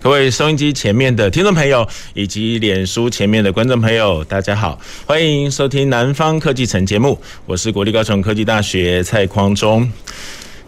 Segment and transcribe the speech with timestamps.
[0.00, 9.90] 各位收音机前面的听众朋友，以及脸书前面的观众朋友，大家好，欢迎收听《南方科技城》节目，我是国立高雄科技大学蔡匡忠。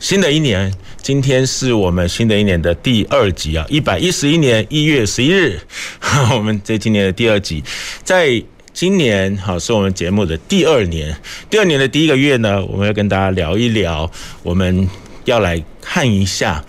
[0.00, 5.60] 新的一年，今天是我们新的一年的第二集啊，一百一十一年一月十一日，
[6.34, 7.62] 我们这今年的第二集，
[8.02, 11.16] 在今年好是我们节目的第二年，
[11.48, 14.10] 第二年的第一个月呢，我们要跟大家聊一聊，
[14.42, 14.88] 我们
[15.24, 16.64] 要来看一下。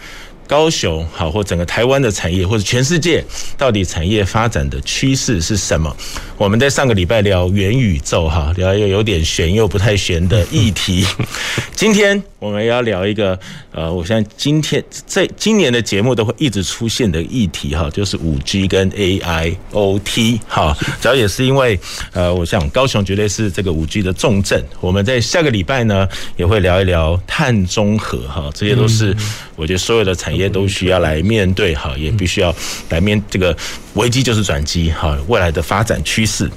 [0.52, 3.24] 高雄好，或整个台湾的产业，或者全世界，
[3.58, 5.96] 到底产业发展的趋势是什么？
[6.42, 11.06] 我们在上个礼拜聊元宇宙，哈，聊一个有点悬又不太悬的议题。
[11.76, 13.40] 今天我们要聊一个，
[13.72, 21.80] 呃，我相信今天在今年的节目都会一直出现的议题，哈，就是五 G 跟 AIoT，哈，主要也是因为，
[22.12, 24.66] 呃，我想高雄绝对是这个五 G 的重镇。
[24.80, 29.16] 我们在下个礼拜呢，也会聊一聊碳中和，哈，这些都是
[29.56, 30.50] 我觉得所有的产业。
[30.50, 32.54] 都需要来面对哈，也必须要
[32.90, 33.56] 来面这个
[33.96, 36.50] 危机就是转机哈，未来的发展趋势。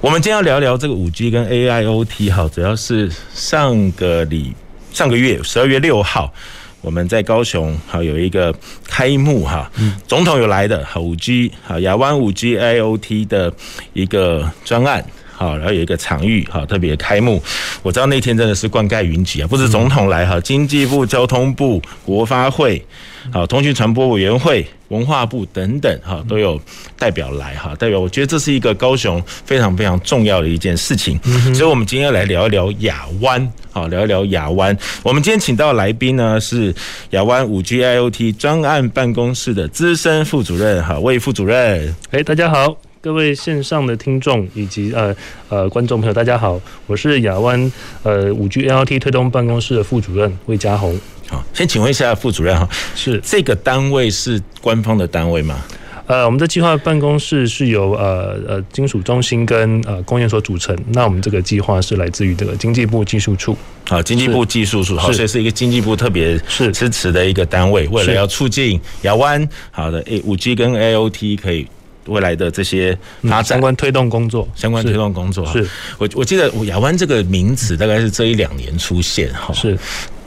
[0.00, 4.52] 我们今天要聊聊这个五 G 跟 AIoT 哈，主要是上个礼
[4.92, 6.32] 上个月十二月六号，
[6.80, 9.70] 我们在高雄哈有一个开幕哈，
[10.08, 13.52] 总统有来的哈五 G 哈亚湾五 G AIoT 的
[13.92, 15.04] 一个专案。
[15.40, 17.42] 好，然后有一个场域，哈，特别开幕。
[17.82, 22.84] 我知道那天真的是灌溉云集啊，不止总统来哈，经济部、交通部、国发会、
[23.32, 26.60] 好，通讯传播委员会、文化部等等，哈，都有
[26.98, 27.98] 代表来哈，代表。
[27.98, 31.18] 我觉得这是一个高雄非常非常重要的一件事情，
[31.54, 34.76] 所以我们今天要来聊一聊亚湾，好，聊一聊亚湾。
[35.02, 36.74] 我们今天请到的来宾呢是
[37.12, 41.94] 亚湾五 G IoT 专案办公室的资深副主任，哈，魏副主任。
[42.10, 42.89] 哎，大家好。
[43.02, 45.16] 各位线上的听众以及呃
[45.48, 47.72] 呃观众朋友，大家好，我是亚湾
[48.02, 51.00] 呃五 G AIoT 推动办公室的副主任魏嘉宏。
[51.26, 55.64] 好，先请问一下副主任哈，是这个单位是官方的单位吗？
[56.06, 60.76] 呃，我们的计划办公室是由呃呃金属中心跟呃工业所组成。
[60.88, 63.56] 那我们这个计划是来自于这个经济部技术处。
[63.88, 71.66] 啊，经济部技术处，好，所以是一个经济部特别是支持的一个单位，为了要促进亚湾好的 A 五 G 跟 AIoT 可以。
[72.06, 73.44] 未来的这些发展。
[73.44, 75.66] 相关推动工作，相关推动工作是，
[75.98, 79.78] 我我记得亚湾这个名词大概是这一两年出现哈，是，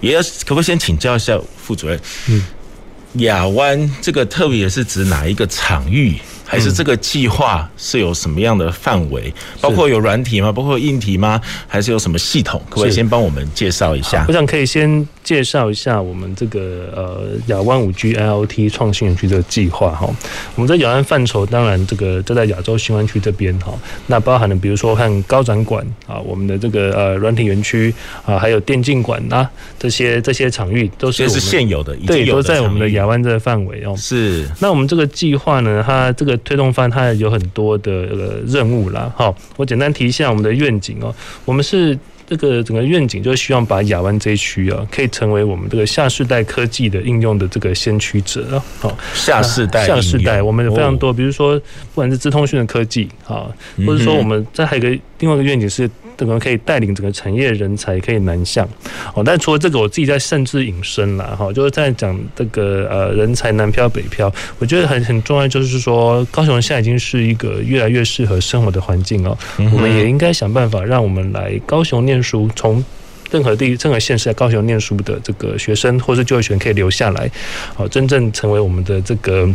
[0.01, 2.43] 也要可不可以先请教一下副主任，嗯，
[3.15, 6.17] 亚湾这个特别是指哪一个场域？
[6.45, 9.33] 还是这个计划是有什么样的范围？
[9.59, 10.51] 包括有软体吗？
[10.51, 11.41] 包括有硬体吗？
[11.67, 12.61] 还是有什么系统？
[12.69, 14.25] 可不可以先帮我们介绍一下？
[14.27, 20.07] 我想可以先介绍一下我们这个呃亚湾五 G IoT 创新园区的计划哈。
[20.55, 23.73] 我们在亚湾范畴，当然这个就在亚洲新湾区这边哈。
[24.07, 27.93] 那包含了比如说看高展馆啊，我们的这个呃软体园区
[28.25, 29.47] 啊，还有电竞馆呐
[29.79, 33.95] 这些这些场域都是是现有的，对，都在我们的亚湾这个范围哦。
[33.97, 34.45] 是。
[34.59, 36.32] 那我们这个计划呢，它这个。
[36.37, 41.13] 推动方它有很多的呃任务啦，好，我简单提一下我们的愿景哦。
[41.45, 48.63] 我们是这个整个愿景，就是希望把亚湾这一区啊，可以成为我们这个下世代科技的应用的这个先驱者啊。
[48.79, 53.47] 好，下世代，下世代，我们有非常多，比如说不管是资通讯的科技啊，
[53.85, 55.89] 或者说我们在还有一个另外一个愿景是。
[56.23, 58.65] 这个可以带领整个产业人才可以南向
[59.13, 72.81] 哦，但除了这个，我自己在甚至引申啦哈，就是在讲这个呃人才南漂北漂，我觉得很很重要，就是说高雄现在已经是一个越来越适合生活的环境哦，我们也应该想办法让我们来高雄念书，从
[73.29, 77.29] 任何地任何县市在高雄念书的这个学生或是就业权可以留下来，
[77.73, 79.49] 好，真正成为我们的这个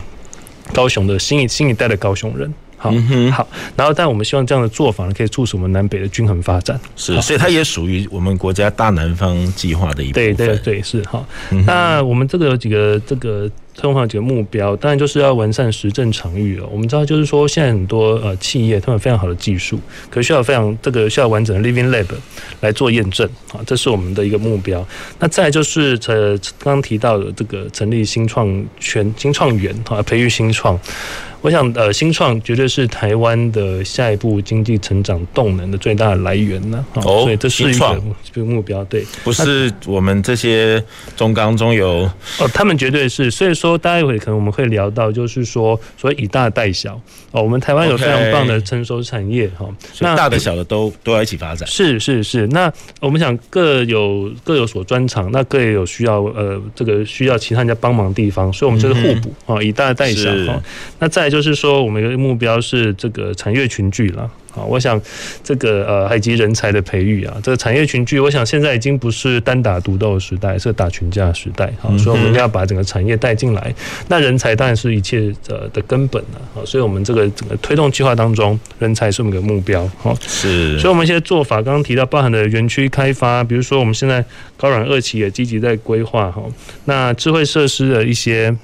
[0.74, 2.52] 高雄的新一新一代的高雄人。
[2.78, 2.90] 好，
[3.32, 3.46] 好，
[3.76, 6.80] 然后，但我们希望这样的做法呢，可以促使我们南北的均衡发展。
[6.96, 10.34] 是，所以它也属于我们国家大南方计划的一部分。
[10.34, 11.26] 对对对，是好。
[11.66, 13.50] 那我们这个有几个这个。
[13.80, 16.66] 通常几个目标，当然就是要完善实证场域了。
[16.66, 19.78] 我们知道，就是说现在很多呃企业，他们有非常好的技术，
[20.10, 22.08] 可需要非常这个需要完整的 Living Lab
[22.60, 24.84] 来做验证啊，这是我们的一个目标。
[25.20, 30.76] 那再就是呃刚刚提到的这个成立新创圈、新创园啊，培育新创。
[31.40, 36.84] 我想，呃，新创绝对是台湾的下一步经济成长动能的最大的来源呢。
[36.94, 38.02] 哦，所以这是一个
[38.32, 40.82] 这个目标，对，不是我们这些
[41.16, 43.30] 中钢中油哦，他们绝对是。
[43.30, 47.00] 所以说，待会可能我们会聊到，就是说，所以以大带小
[47.30, 49.68] 哦，我们台湾有非常棒的成熟产业哈，
[50.00, 51.68] 那大的小的都都要一起发展。
[51.68, 60.60] 是是是，那我们想各有各有所专长，那各也有需要呃这个需要其他人家帮忙的地方，所以我们就是互补啊，以大带小哈。
[60.98, 64.30] 那再就是说，我们的目标是这个产业群聚了。
[64.54, 65.00] 啊，我想
[65.44, 71.70] 这个呃，以及人才的培育啊，这个产业群聚，我想现在已经不是单打独斗的时代，是打群架的时代。
[71.78, 73.72] 好，所以我们要把整个产业带进来。
[74.08, 76.40] 那人才当然是一切的的根本了。
[76.54, 79.86] 好，所以我们这个整个推动计划当中，人才是我们的目标。
[79.98, 80.78] 好，是。
[80.78, 84.24] 所以我们现在做法，刚刚提到包含的园区开发，比如说我们现在
[84.56, 86.42] 高软二期也积极在规划哈。
[86.86, 88.56] 那智慧设施的一些。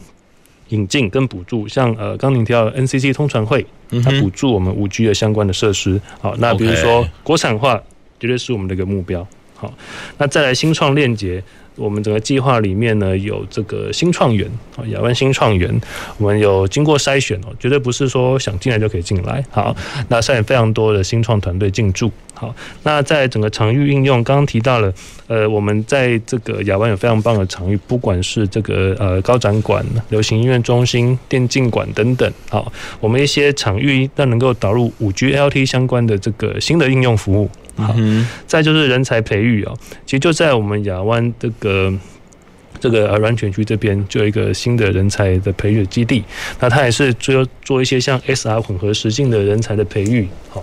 [0.75, 3.65] 引进跟补助，像呃，刚您提到的 NCC 通传会，
[4.03, 6.01] 它补助我们五 G 的相关的设施。
[6.21, 7.81] 好，那比如说国产化，
[8.19, 9.27] 绝对是我们的一个目标。
[9.55, 9.73] 好，
[10.19, 11.43] 那再来新创链接。
[11.77, 15.81] 我们整个计划里面呢，有这个新创园啊，亚湾新创园，
[16.19, 19.45] 我们有经过筛选哦，绝对不是说想进来就可以进来。
[19.51, 19.75] 好，
[20.09, 22.11] 那筛选非常多的新创团队进驻。
[22.35, 24.93] 好，那在整个场域应用，刚刚提到了，
[25.29, 32.33] 呃，我们在这个亚湾有非常棒的场域，不管是这个呃高展馆、流行音乐中心、电竞馆等等。
[32.51, 37.49] 好，我们一些场域但能够导入五 G LT 相关的这个新的应用服务。
[37.77, 37.95] 好，
[38.47, 39.77] 再就是人才培育哦，
[40.07, 41.93] 其实就在我们亚湾这个
[42.79, 46.23] 这个呃软体园区这边，就有一个新的人才的培育基地。
[46.61, 50.29] 那它也是做做一些像 SR 混合实境的人才的培育。
[50.51, 50.63] 好，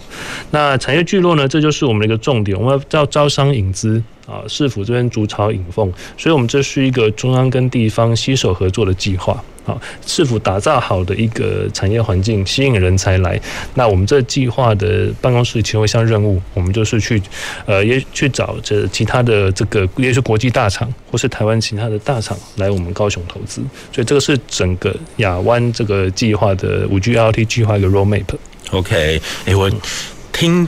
[0.51, 9.43] 那产业聚落呢，这就是我们的一个重点，我们要招商引资啊，市府这边筑巢引凤，所以我们这是一个中央跟地方携手合作的计划。
[9.63, 13.39] 好，是否打造好的一个产业环境，吸引人才来。
[13.75, 17.21] 那我们这计划的办公室其中一项任务，我们就是去，
[17.65, 23.61] 呃，也去找这其他的这个，也是国际大厂或是台湾其他的大厂来我们高雄投资。
[23.91, 28.25] 所以这个是整个亚湾这个计划的五 G LT 计划一个 roadmap。
[28.71, 29.69] OK，哎，我
[30.31, 30.67] 听。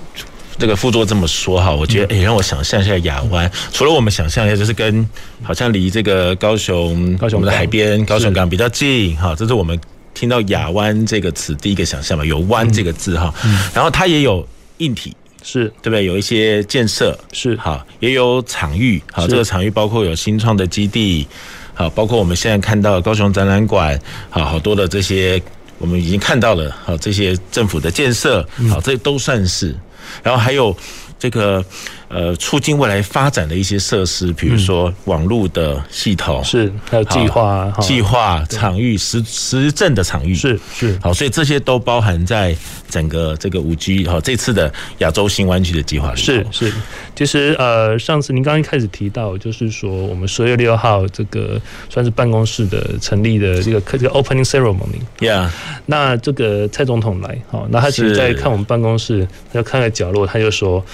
[0.58, 5.08] 这个副座这么说哈，我觉得哎，让我想象一下亚湾，除了我们想象一下，就是跟
[5.42, 9.80] 好像离这个高雄、高雄的海边、高雄港比较近哈，这是我们
[10.14, 13.34] 听到亚湾这个词第一个想象嘛，有湾这个字哈，
[13.74, 14.48] 然后它也有
[14.78, 15.66] 硬体，是。
[15.82, 16.06] 对不对？
[16.06, 17.56] 有一些建设是。
[17.58, 21.28] 好，也有场域好，这个场域包括有新创的基地，
[21.74, 25.42] 好，包括我们现在看到高雄展览馆，好好多的这些
[25.80, 29.76] 我们已经看到了好这些政府的建设，好，这都算是。
[30.22, 30.76] 然后还有
[31.18, 31.64] 这个
[32.14, 40.96] 呃，促进未来发展的一些设施，比如说网络的系统，是还有计划、计划场域实实证的场域，是是。
[41.02, 42.56] 好，所以这些都包含在
[42.88, 46.22] 整个这个五 G 哈这次的亚洲新湾区的计划里。
[46.22, 46.72] 是是，
[47.16, 55.50] 其实呃，上次您刚刚一开始提到，就是说我们十月六号这个算是办公室的成立的这个这个 opening ceremony，yeah，
[55.88, 60.86] 那这个蔡总统来，好，那他其实在看我们办公室，他就看个角落，他就说。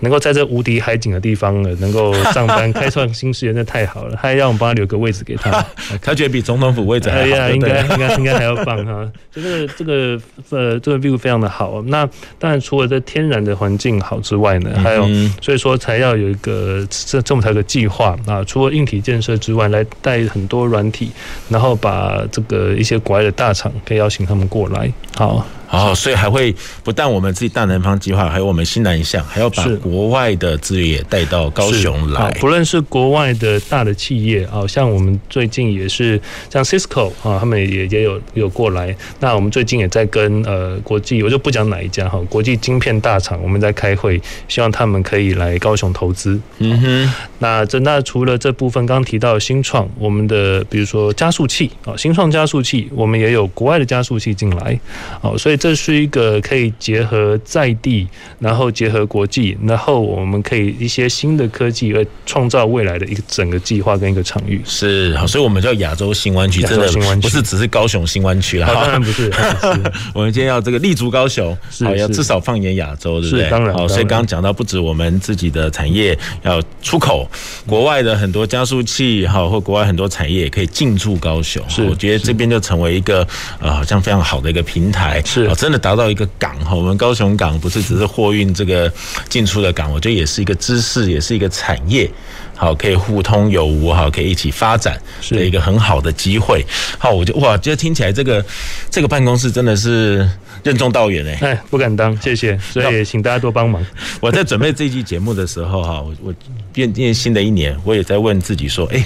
[0.00, 4.16] 能够在这无敌海景的地方呢，能够上班开创新事业，那太好了。
[4.16, 5.50] 他 还让我们帮他留个位置给他，
[6.02, 7.22] 他觉得比总统府位置还好。
[7.22, 9.10] 哎呀，应该应该应该还要棒哈。
[9.32, 10.20] 就 这个这个
[10.50, 11.82] 呃这个 view 非常的好。
[11.86, 12.08] 那
[12.38, 15.06] 当然除了这天然的环境好之外呢，还有
[15.40, 18.42] 所以说才要有一个这这么才有个计划啊。
[18.44, 21.10] 除了硬体建设之外，来带很多软体，
[21.48, 24.90] 然后把这个一些国外的大厂可以邀请他们过来。
[25.16, 25.46] 好。
[25.70, 26.52] 哦，所以还会
[26.82, 32.28] 不但我们自己大南方计划，还有我们新南向，还要把国外的资源也带到高雄来。
[32.40, 38.92] 不论是国外的大的企业啊，像我们最近也是像 Cisco 啊，他们也也有有过来。
[39.20, 46.40] 那我们最近也在跟呃国际，我就不讲哪一家哈，国际晶片大厂，我们在开会，希望他们可以来高雄投资。
[46.58, 47.14] 嗯哼。
[47.38, 54.76] 那这那除了这部分，刚刚提到新创，我们的比如说加速器啊，新创加速器，我们也有国外的加速器进来。
[55.20, 55.59] 哦，所以。
[55.60, 64.58] 这是一个可以结合在地，然后结合国际，然后我们可以一些新的科技而创造未来的一个整个计划跟一个场域。
[64.64, 66.90] 是，好，所以我们叫亚洲新湾区，真的
[67.20, 68.66] 不是只是高雄新湾区了。
[68.66, 69.30] 当然不是，
[70.14, 73.50] 我们今天要这个立足高雄，好，要至少放眼亚洲，对不对？
[73.50, 73.74] 当然。
[73.74, 77.30] 好，所以刚刚讲到，不止我们自己的产业要出口，
[77.66, 81.62] 国外的很多加速器，好，或国外很多产业也可以进驻高雄。
[81.68, 83.26] 是，我觉得这边就成为一个
[83.60, 85.22] 呃，好像非常好的一个平台。
[85.26, 85.49] 是。
[85.54, 88.92] 真的达到一个港哈，我们高雄港不是只是货运这个
[89.28, 92.10] 进出的港，我觉得也是一个知识，也是一个产业。
[92.56, 96.62] 好可以互通有无，好可以一起发展，是一个很好的机会。
[96.98, 98.44] 好，我就哇，觉得听起来这个
[98.90, 100.28] 这个办公室真的是
[100.62, 103.82] 任重道远哎，哎，不敢当，谢谢，所以请大家多帮忙。
[104.20, 106.34] 我在准备这一期节目的时候哈，我我
[106.72, 109.04] 变变新的一年，我也在问自己说，哎，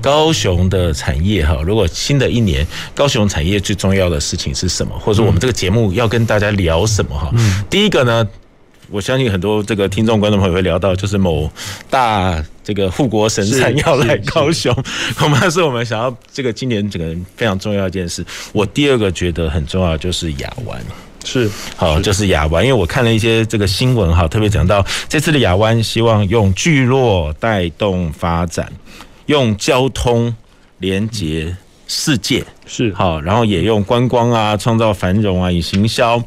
[0.00, 7.30] 高雄的产业哈，如果新的一年高雄产业最重要的事情是什么，或者说我们这个节目要跟大家聊什么哈？
[7.34, 8.28] 嗯，第一个呢。
[8.92, 11.48] 我相信很多这个听众、观众朋友会聊到，就是某
[11.88, 14.74] 大这个护国神山要来高雄，
[15.16, 18.26] 恐怕是我们想要这个今年整个非常重要一件事。
[18.52, 20.84] 我第二个觉得很重要就是亚湾，
[21.24, 21.50] 是。
[21.76, 28.72] 好，就是亚湾，因为我看了一些这个新闻哈，特别讲到这次的亚湾希望用聚落带动发展，
[29.26, 30.34] 用交通
[30.78, 32.92] 连接世界，是。
[32.94, 36.22] 好，然后也用观光啊创造繁荣啊，以行销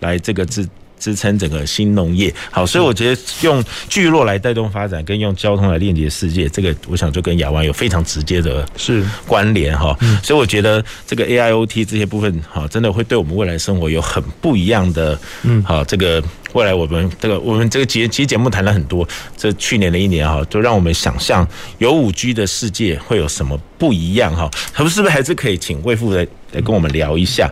[0.00, 0.68] 来这个自。
[0.98, 9.96] 支撑整个新农业，好，所以我觉得用聚落来带动发展，跟用交通来链接世界，这个我想就跟亚湾有非常直接的是关联哈。
[10.22, 21.46] 所以我觉得这个 AIoT 这些部分，哈，真的会对我们未来生活有很不一样的，嗯，好，这个未来我们这个我们这个节其实节目谈了很多，这去年的一年哈，就让我们想象
[21.78, 24.50] 有五 G 的世界会有什么不一样哈。
[24.72, 27.50] 他们是不是还是可以请魏副来来跟我们聊一下？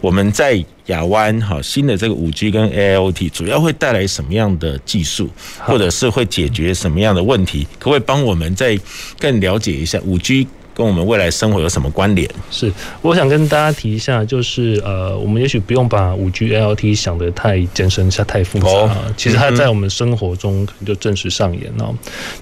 [0.00, 5.28] 我们在亚湾哈，新的这个五 G 跟 AIoT 主要会带来什么样的技术，
[5.58, 7.66] 或者是会解决什么样的问题？
[7.78, 8.78] 可不可以帮我们再
[9.18, 10.46] 更了解一下五 G
[10.78, 12.30] 跟我们未来生活有什么关联？
[12.52, 18.96] 是，我想跟大家提一下，就是呃，我们也许不用把五 G、AIoT 想得太艰深、下太复杂。
[19.16, 21.92] 其实它在我们生活中可能就正式上演哦。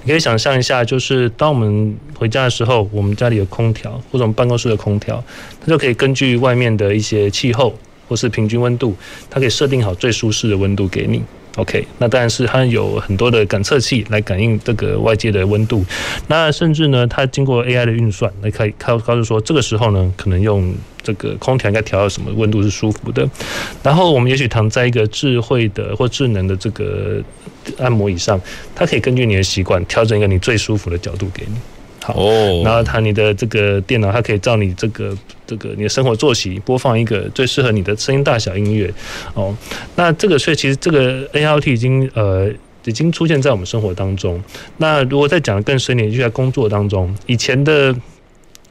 [0.05, 5.25] 你可以想象一下，就是当我们回家的时候，我们家里有空调，或者我们办公室的空调。
[5.63, 7.75] 它就可以根据外面的一些气候
[8.07, 8.95] 或是平均温度，
[9.31, 11.23] 它可以设定好最舒适的温度给你。
[11.57, 15.85] OK，那当然是它有很多的感测器来感应这个外界的温度。
[16.29, 23.27] 那甚至呢，它经过 AI 的运算来可以告告诉说，这个时候呢，可能用这个空调应该调到什么温度是舒服的。
[23.83, 27.23] 然后我们也许躺在一个智慧的或智能的这个
[27.79, 28.39] 按摩椅上，
[28.75, 31.57] 它可以根据你的习惯调整一个你最舒服的角度给你。
[32.15, 38.93] 哦，然后它你的这个电脑，它可以照你这个这个你的生活作息播放一个最适合你的声音大小音乐。
[39.35, 39.55] 哦，
[39.95, 42.51] 那这个所以其实这个 AIoT 已经呃
[42.85, 44.43] 已经出现在我们生活当中。
[44.77, 47.95] 那如果再讲得更深一点，就在工作当中，以前的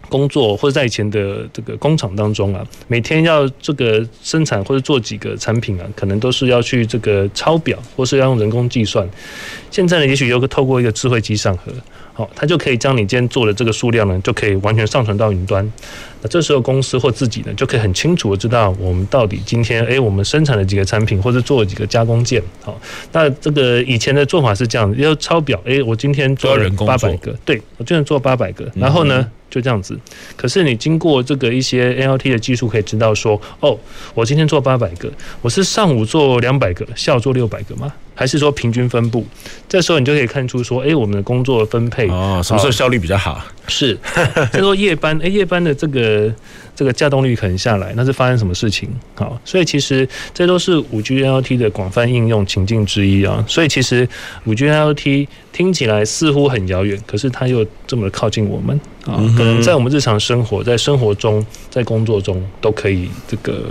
[0.07, 9.07] 工作或者在以前的这个工厂当中啊，每天要这个生产或者做几个产品啊，可能都是要去这个抄表，或是要用人工计算。
[9.71, 11.73] 现在呢，也许有个透过一个智慧机上盒。
[12.15, 15.69] 好，它就可以将你今天做的这个数量呢，就可以完全上传到云端。
[16.21, 22.41] 那这时候公司或自己呢，就可以很清楚的知道我们到底今天，诶，我们生产了几个产品，或者做了几个加工件。
[22.63, 22.79] 好，
[23.11, 29.29] 那这个以前的做法是这样，要抄表，诶，我今天做了八百个，对，我今天做八百个，然后呢？
[29.47, 29.97] 就这样子，
[30.35, 33.77] 可是你经过这个一些 AIoT 的技术，可以知道说，哦，
[34.13, 35.09] 我今天做八百个，
[35.41, 37.93] 我是上午做两百个，下午做六百个吗？
[38.15, 39.23] 还是说平均分布？
[39.69, 43.39] 这时候你就可以看出说，哎，我们的工作分配哦，什么时候效率比较好？
[43.67, 43.95] 是，
[44.51, 46.33] 就说夜班，哎，夜班的这个。
[46.77, 48.89] 这个架动率可能下来，那是发生什么事情？
[49.15, 53.41] 好，所以其实这都是五 G IoT 的广泛应用情境之一啊。
[53.47, 54.05] 所以其实
[54.43, 59.15] 五 G IoT 听起来似乎很遥远，可是它又这么靠近我们啊。
[59.37, 63.63] 可能在我们日常生活、在生活中、在工作中都可以这个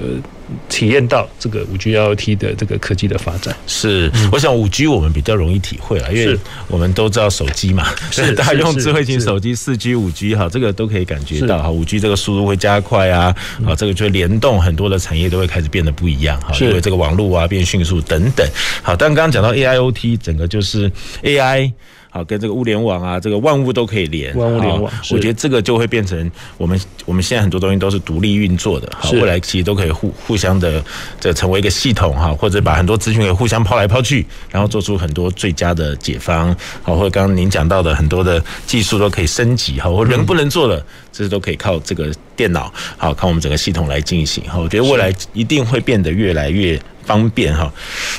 [0.69, 3.55] 体验到这个五 G IoT 的这个科技的发展。
[3.67, 12.95] 是，我想五 G 我们比较容易体会啊，因为我们都知道手机嘛，是大家用智慧型手机，四 G、五 G 哈，这个都可以感觉到哈，五 G 这个速度会加快。
[12.95, 13.35] 快啊，
[13.67, 18.47] 啊，这个就联动很多的产业都会开始变得不一样哈，因为这个网络啊变迅速等等。
[18.85, 20.89] 好，但刚刚讲到 AIoT，整个就是
[21.25, 21.73] AI。
[22.15, 30.81] 好，跟这个物联网啊，这个万物都可以连，万物联网，我觉得这个就会变成我们我们现在很多东西都是独立运作的，好，未来其实都可以互互相的
[31.19, 47.73] 这成为一个系统哈，或者把很多资讯给互相抛来抛去，然后做出很多最佳的解方，好，或者刚刚您讲到的很多的技术都可以升级，哈，或人不能做的，这些都可以靠这个电脑，好，靠我们整个系统来进行，哈，我觉得未来一定会变得越来越方便哈。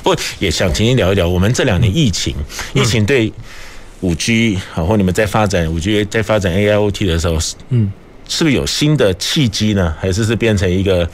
[0.03, 2.35] 不过也想请您聊一聊，我们这两年疫情，
[2.73, 3.31] 疫情对。
[4.01, 7.37] 五 G 好，或你们在发展五 G，在发展 AIoT 的时候，
[7.69, 7.91] 嗯，
[8.27, 9.93] 是不是有新的契机呢？
[9.99, 11.09] 还是是变成一个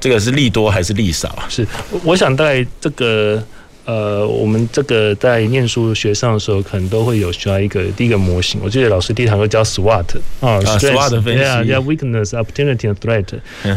[0.00, 1.46] 这个是利多还是利少啊？
[1.48, 1.66] 是，
[2.02, 3.42] 我想在这个
[3.86, 8.58] 呃，我们这个在念书学上的时候，可能都会有需要一个第一个模型。
[8.64, 10.04] 我记得老师第一堂课教 SWOT
[10.40, 13.26] 啊，SWOT 分析，对啊，叫 Weakness、Opportunity 和 Threat。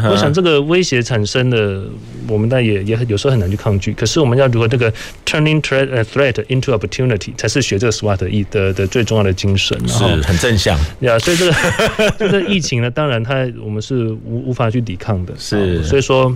[0.09, 1.83] 我想这个威胁产生的，
[2.27, 3.93] 我们但也也有时候很难去抗拒。
[3.93, 4.89] 可是我们要如何这个
[5.25, 9.77] Turning Threat 呃 Threat into Opportunity 才是学这个 SWOT 的的最重要的精神。
[9.87, 10.79] 是很正向。
[11.01, 11.53] 呀，所以这个
[12.17, 15.33] 这个疫情呢，当然它我们是无无法去抵抗的。
[15.37, 16.35] 是，所以说。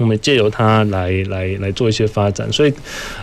[0.00, 2.72] 我们借由它来来来做一些发展，所以，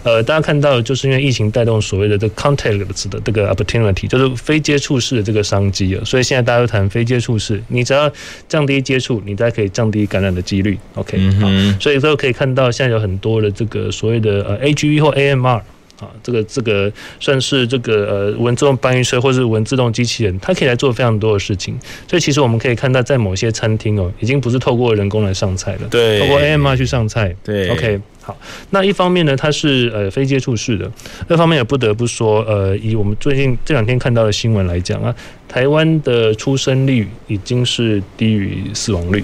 [0.03, 8.11] 呃，大家看到就是因为疫情带动所谓的这个 contactless 的这个 opportunity，就是非接触式的这个商机啊，所以现在大家都谈非接触式，你只要
[8.47, 10.77] 降低接触，你才可以降低感染的几率。
[10.93, 11.47] OK，好，
[11.79, 15.61] 所以都可以看到现在有很多的这个所谓的呃 AGV 或 AMR。
[15.99, 21.77] 啊，这个这个算是这个呃无人自动搬运车或是无人自动机器人，它可以来做非常多的事情。
[22.07, 27.35] 所以其实我们可以看到，在某些餐厅哦，已经不是透过人工来上菜了，对，透过 AMR 去上菜。
[27.43, 28.37] 对，OK，好。
[28.69, 30.85] 那一方面呢，它是呃非接触式的；
[31.27, 35.15] 另一方面也不得不说，呃，以我们最近这两天看到的新闻来讲啊，
[35.47, 39.23] 台湾的出生率已经是低于死亡率。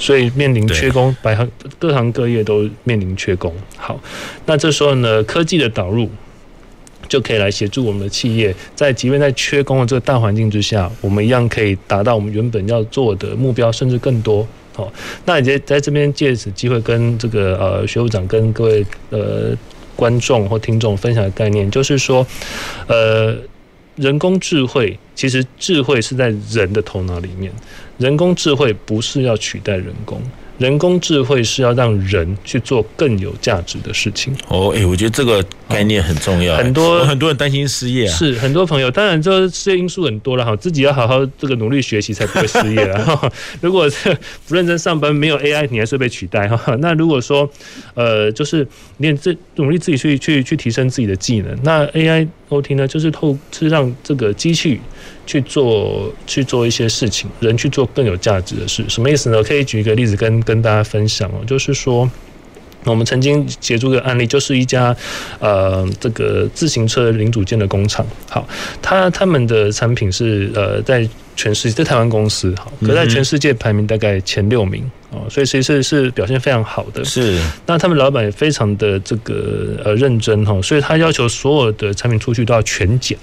[0.00, 3.54] 所以面临缺工，百行各行各业都面临缺工。
[3.76, 4.00] 好，
[4.46, 6.10] 那这时候呢，科技的导入
[7.06, 14.46] 就可以来协助我们的企业，在即便在缺工的这个大环境之下，我们一样可以达到我们原本要做的目标，甚至更多。
[14.74, 14.90] 好，
[15.26, 19.54] 那也在这边借此机会跟这个呃学务长跟各位呃
[19.96, 22.26] 观众或听众分享的概念，就是说，
[22.86, 23.36] 呃，
[23.96, 27.52] 人工智慧其实智慧是在人的头脑里面。
[28.00, 30.20] 人工智慧不是要取代人工，
[30.56, 34.34] 人工智慧是要让人去做更有价值的事情。
[34.48, 36.56] 哦，哎，我觉得这个概念很重要。
[36.56, 43.32] 很多很多人担心失业啊，是很多朋友，当然这失业因素很多了哈，自己要好好这个努力学习才不会失业 了。
[43.60, 43.86] 如果
[44.48, 46.74] 不认真上班，没有 AI，你还是会被取代哈。
[46.80, 47.46] 那如果说
[47.92, 48.66] 呃，就是
[48.96, 54.78] 你自努力自己去去去提升自己的技能，那 AI OT 呢，就是透是让这个机器。
[55.26, 59.40] 去做去做一些事情，人去做更有价值的事，什么意思呢？
[59.44, 62.10] 可以举一个例子跟跟大家分享哦，就是说，
[62.84, 64.96] 我们曾经协助一个案例，就是一家
[65.38, 68.44] 呃这个自行车零组件的工厂，好，
[68.82, 77.04] 他他们的产品是呃在全世界在台湾公司好，可在全世界排名大概前六名哦，所以其实是是表现非常好的。
[77.04, 83.16] 是，那他们老板也非常的这个呃认真哈，所以他要求所有的产品出去都要全检。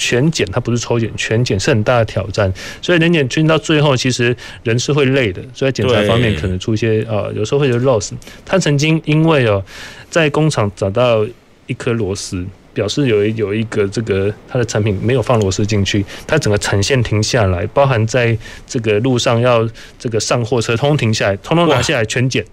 [0.00, 8.12] 全检，它不是抽检，全检是很大的挑战，所以人检全到最后，其实人是会累的，所以检查方面可能出一些呃，有时候会有 loss。
[8.44, 9.60] 他曾经因为哦，
[10.08, 11.26] 在工厂找到
[11.66, 12.46] 一颗螺丝，
[12.78, 18.38] 表示有有一个这个他的产品没有放螺丝进去，他整个产线停下来，包含在
[18.68, 22.44] 这个路上要这个上货车，通通停下来，通通拿下来全检，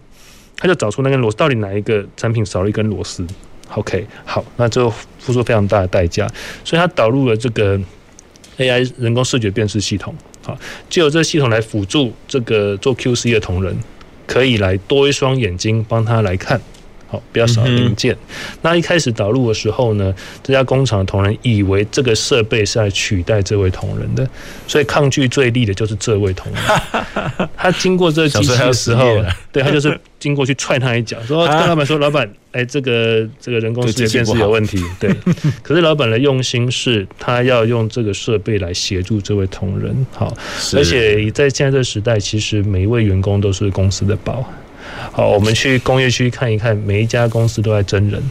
[0.57, 3.23] 他就找出那根螺丝到底哪一个产品少了一根螺丝。
[3.75, 6.27] OK，好，那就付出非常大的代价，
[6.63, 7.79] 所以他导入了这个
[8.57, 10.57] AI 人工视觉辨识系统，好，
[10.89, 13.77] 就有这个系统来辅助这个做 QC 的同仁，
[14.25, 16.59] 可以来多一双眼睛帮他来看。
[17.15, 18.15] 好，比较少零件。
[18.61, 24.27] 那一开始导入的时候呢，这家工厂的同仁以为这个设备是来取代这位同仁的，
[24.67, 26.63] 所以抗拒最厉的就是这位同仁。
[27.55, 34.83] 他经过这个机器的时候，对，他就是经过去踹他一脚，说跟老板说：“老板，哎，这个这个人工视觉辨识有问题。
[34.99, 35.09] ”对。
[35.63, 40.05] 可是老板的用心是，他要用这个设备来协助这位同仁。
[40.11, 40.35] 好，
[40.75, 44.43] 而且在现在这个时代，其实每一位员工都是公司的宝。
[45.11, 48.21] 好，我们去工业区看一看，每一家公司都在真人。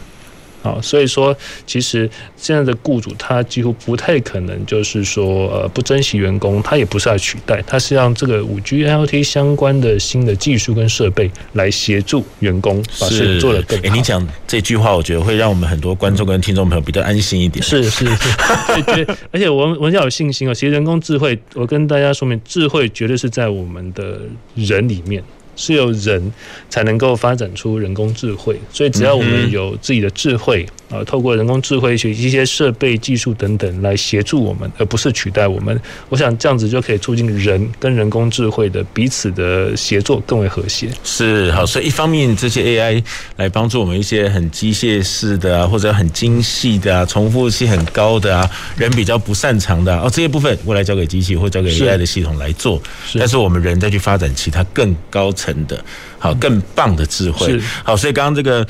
[0.62, 1.36] 好，所以说，
[1.66, 13.84] 其实现在的雇主他几乎不太可能就是说，呃，不珍惜员工，他也不是要取代，他是让这个五 G IoT 相关的新的技术跟设备来协助员工把事情做得更好。
[13.86, 17.62] 哎，你讲这句话，我觉得会让我们很多观众跟听众朋友比较安心一点。
[17.62, 20.54] 是是是， 对，而且我们我们要有信心哦。
[20.54, 24.20] 其实人工智慧，我跟大家说明，智慧绝对是在我们的
[24.54, 25.22] 人里面。
[25.56, 26.32] 是由人
[26.68, 35.80] 才能够发展出人工智慧，所以只要我们有自己的智慧啊，透过人工智慧学习一些设备技术等等来协助我们，而不是取代我们。
[36.08, 40.88] 我想这样子就可以促进人跟人工智慧的彼此的协作更为和谐。
[41.02, 43.02] 是好，所以一方面这些 AI
[43.36, 52.80] 来帮助我们一些很机械式的啊，或者很精细的啊，重复性很高的啊，人比较不擅长的哦，这些部分未来交给机器或交给 AI 的系统来做，
[53.14, 55.84] 但是我们人再去发展其他更高层的
[56.18, 57.60] 好、更棒的智慧。
[57.82, 58.66] 好，所以刚刚这个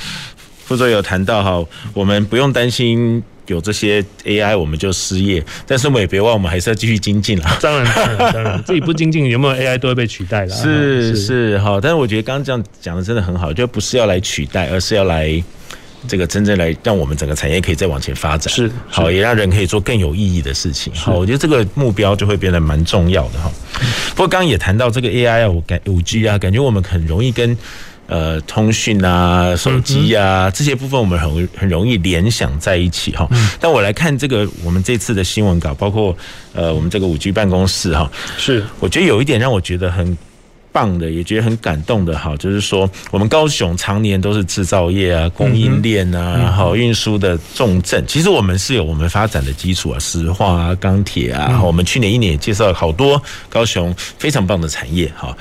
[0.65, 7.59] 副座有谈到哈，我们不用担心有这些 AI 我们就失业，但是我们也别忘，我们还是要继续精进啦。
[7.61, 10.57] 当然，当然，当然，自己不精进， 有没有 AI 都会被取代了。
[10.57, 15.43] 是是好，但是我觉得刚刚这样讲的真的很好，就不是要来取代，而是要来
[16.07, 20.93] 这个真正来让我们整个产业可以再往前发展，是好，也让人可以做更有意义的事情。
[20.95, 23.51] 好，我觉得这个目标就会变得蛮重要的哈。
[24.11, 27.57] 不过刚刚也谈到这个 AI 啊，我感五 G 啊，感觉我们很容易跟
[28.07, 33.29] 呃通讯啊、手机啊这些部分，我们很很容易联想在一起哈。
[33.59, 36.17] 但我来看这个我们这次的新闻稿，包括
[36.53, 40.17] 呃我们这个五 G 办公室哈，是我觉得有一点让我觉得很。
[40.75, 48.05] 棒的，也觉得很感动的哈，就是说我们高雄常年都是制造业啊、供应链啊、好运输的重镇。
[48.09, 51.63] 其实我们是有我们发展的基础啊，石化啊、钢铁啊。
[51.63, 55.33] 我们去年一年也介绍了好多高雄非常棒的产业哈，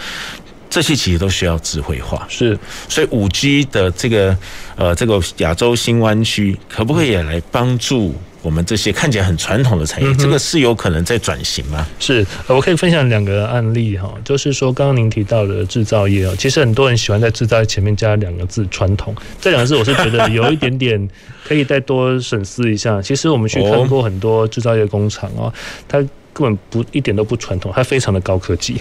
[0.69, 2.27] 这些其实都需要智慧化。
[2.29, 2.55] 是，
[2.87, 4.37] 所以五 G 的这个
[4.75, 8.13] 呃这个亚洲新湾区，可不可以也来帮助？
[8.43, 11.87] 我们这些看起来很传统的产业，这个是有可能在转型吗？
[11.97, 21.09] 是，我可以分享两个案例哈，就是说刚刚您提到的制造业哦，其实很多人喜欢在制造业前面加两个字“传统”，这两个字我是觉得有一点点
[21.47, 23.01] 可以再多审视一下。
[23.01, 25.51] 其实我们去看过很多制造业工厂哦，
[25.87, 26.05] 它。
[26.35, 28.75] 根本不一点都不传统，它非常的高科技，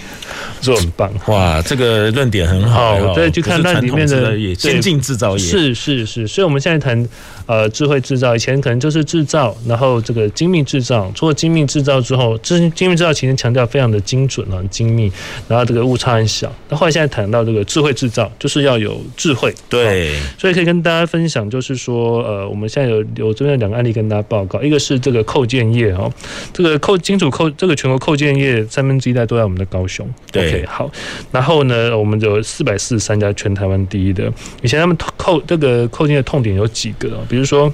[0.62, 1.12] 这很棒。
[1.26, 2.98] 哇，这个论点很好。
[2.98, 5.44] 好，对，去看它里面的先进制造业。
[5.44, 7.06] 是是是，所以我们现在谈
[7.52, 11.12] 呃智慧制造，以前可能就是制造，然后这个精密制造。
[11.14, 15.12] 除了精密制造之后，精精密制造其实强调非常的精准啊，精密，
[15.46, 16.50] 然后这个误差很小。
[16.68, 19.54] 那后来现在谈到这个智慧制造，就是要有智慧。
[19.68, 26.10] 对，所以可以跟大家分享，就是说呃，我们现在有有这边两个案例跟大家报告，一个是这个扣件业哦，
[26.52, 27.42] 这个扣金属扣。
[27.50, 30.08] 这个全国扣件业三分之一代都在我们的高雄。
[30.30, 30.90] 对好。
[31.30, 34.32] 然后呢，我们有四百四十三家全台湾第一的。
[34.62, 37.72] 以前他们扣这个扣件的痛点有几个，比如说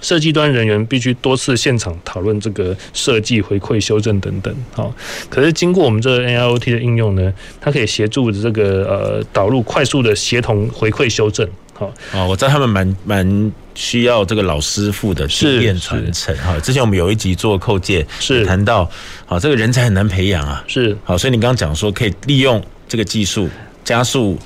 [0.00, 4.54] 设计端人员必须多次现场讨论这个设计回馈修正等等。
[4.72, 4.94] 好，
[5.28, 11.48] 可是经过我们这个 AIoT 的应用呢，它可以协助这个呃导入快速的协同回馈修正。
[11.74, 16.58] 好，哦，我知道他们蛮蛮需要这个老师傅的经验传承哈。
[16.60, 18.88] 之前我们有一集做扣件，是谈到，
[19.26, 23.48] 好，这个人才很难培养啊，是好，所以你刚刚讲说可以利用这个技术
[23.84, 24.36] 加速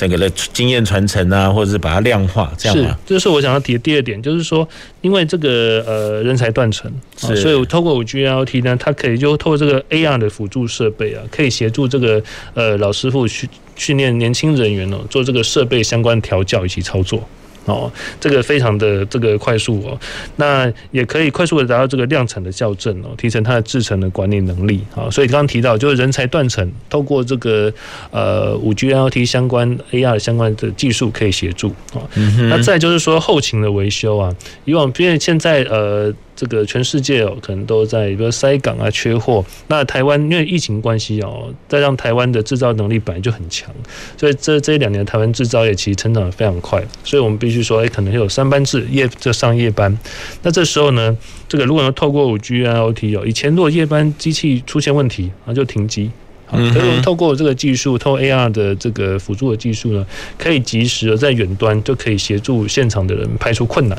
[0.00, 2.96] 整个的经验传承啊，或者是把它量化，这样吗？
[3.04, 4.66] 这是我想要提的第二点，就是说，
[5.02, 12.22] 因为这个呃人才断层，所以我透过五 G lot 呢，它可以就透过这个 AR 的辅助设备啊，可以协助这个
[12.54, 13.46] 呃老师傅去。
[13.76, 17.26] 训练年轻人员哦，做这个设备相关调教以及操作
[17.70, 19.98] 哦，这个非常的这个快速哦，
[20.36, 25.08] 那也可以快速的达到这个量产的校正哦，提升它的制程的管理能力啊。
[25.10, 27.72] 所以刚刚提到就是人才断层，透过这个
[28.10, 32.02] 呃五 G lot 相关 AR 相关的技术可以协助啊。
[32.48, 36.12] 那再就是说后勤的维修啊，以往因为现在呃。
[36.40, 39.44] 这个全世界哦，可能都在比如塞港啊，缺货。
[39.68, 43.68] 那台湾因为疫情关系哦，再让台湾的制造能力本来就很强，
[44.16, 46.82] 所以这这一两年台湾制造业其实成长的非常快。
[47.04, 49.94] 所以我们必须说，哎，可能会有三班制，夜就上夜班。
[50.42, 51.14] 那这时候呢，
[51.46, 56.10] 这个如果能透过五 G IoT 哦，以前如果夜班机器出现问题，那就停机。
[56.46, 60.06] 好，可是我们透过这个技术，透过 AR 的这个辅助的技术呢，
[60.38, 63.96] 可以及时的在远端就可以协助现场的人排除困难。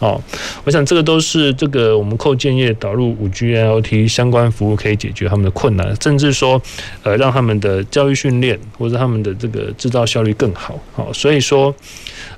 [0.00, 0.20] 哦，
[0.64, 6.60] 我想这个都是这个我们扣建业导入五 G IoT 相关服务可以解决他们的困难，甚至说
[7.02, 10.78] 呃让他们的教育训练或者他们的这个制造效率更好。
[10.92, 11.74] 好，所以说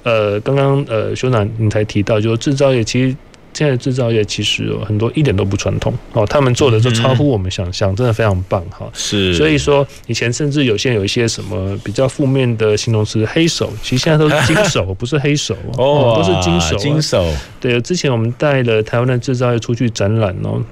[0.03, 3.17] 呃刚刚呃修长你才提到，就是制造业其实。
[3.53, 8.89] 现在制造业其实有很多一点都不传统哦，他们做的就超乎我们想象，真的非常棒哈。
[8.93, 16.77] 是，所以说以前甚至有些有一些什么比较负面的形容词，黑手，其实现在都是金手，不是黑手哦，都是金手。
[16.77, 17.27] 金手。
[17.59, 20.63] 对，之前我们带了台湾的制造业出去展览哦，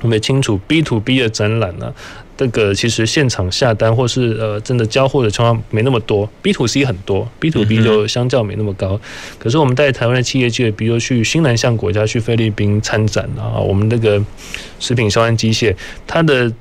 [0.00, 1.92] 我们也清楚 B to B 的展览呢。
[2.36, 9.00] 这个其实现场下单或是呃真的交货的情况没那么多，B to C 很多，B to B 就相较没那么高。
[9.38, 14.22] 可是我们带台湾的企业界，比如去新南向国家、去菲律宾参展啊，我们那个
[14.78, 15.74] 食品消安机械，
[16.06, 16.52] 它的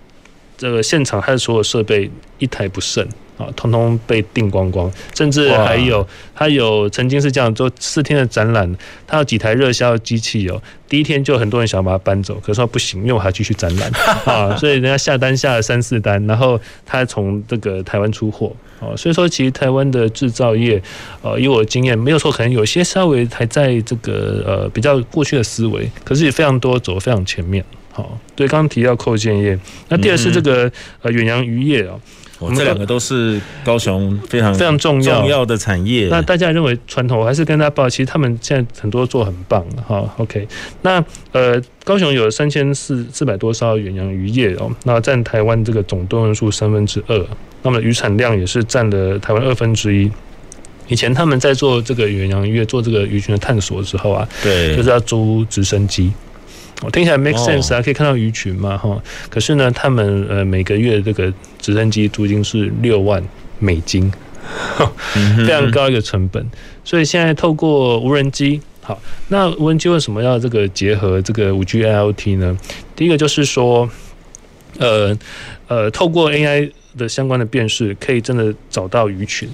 [0.57, 2.09] 这个现场它的所有设备
[2.39, 3.05] 一台不剩。
[3.37, 8.73] 啊，通通被订光光，甚至还有，他有曾经是这样做四天的展览，
[9.05, 13.91] 他有几台热销机器哦，第一天就很多人想要把它搬走，可是说不行，因为我还继续展览
[14.25, 20.81] 啊，所以人家下单下了三四单，然后他从这个台湾出货啊，所以说其实台湾的制造业，
[21.21, 27.63] 呃，以我的经验没有错，可能有些稍微还在这个呃比较过去的思维，可是也非常多走得非常前面。
[27.91, 30.71] 好，对，刚刚提到扣件业，那第二是这个
[31.01, 31.95] 呃远洋渔业啊。
[32.39, 36.07] 我们这两个都是高雄非常非常重要重要的产业。
[36.09, 40.03] 那大家认为传统，我还是跟大家报，其实他们现在很多做很棒哈。
[40.17, 40.45] OK，
[40.81, 47.25] 那呃，高雄有三千四四百多艘远洋渔业哦，那占台湾这个总吨位数三分之二，
[47.63, 50.11] 那么渔产量也是占了台湾二分之一。
[50.87, 56.11] 以前他们在做这个远洋渔业、做这个鱼群的探索的时候啊，对，就是要租直升机。
[56.81, 59.01] 我听起来 make sense 啊，哦、可以看到鱼群嘛，哈。
[59.29, 63.23] 可是呢，他们呃每个月这个直升机租金是六万
[63.59, 64.11] 美金，
[65.37, 66.45] 非常高一个成本。
[66.83, 72.57] 所以现在透过无人机，好，那无人机为什么要这个结合这个五 G IoT 呢？
[72.95, 73.89] 第一个就是说，
[74.77, 75.17] 呃
[75.67, 79.49] 呃，透过 AI 的相关的辨识，可以真的找到鱼群。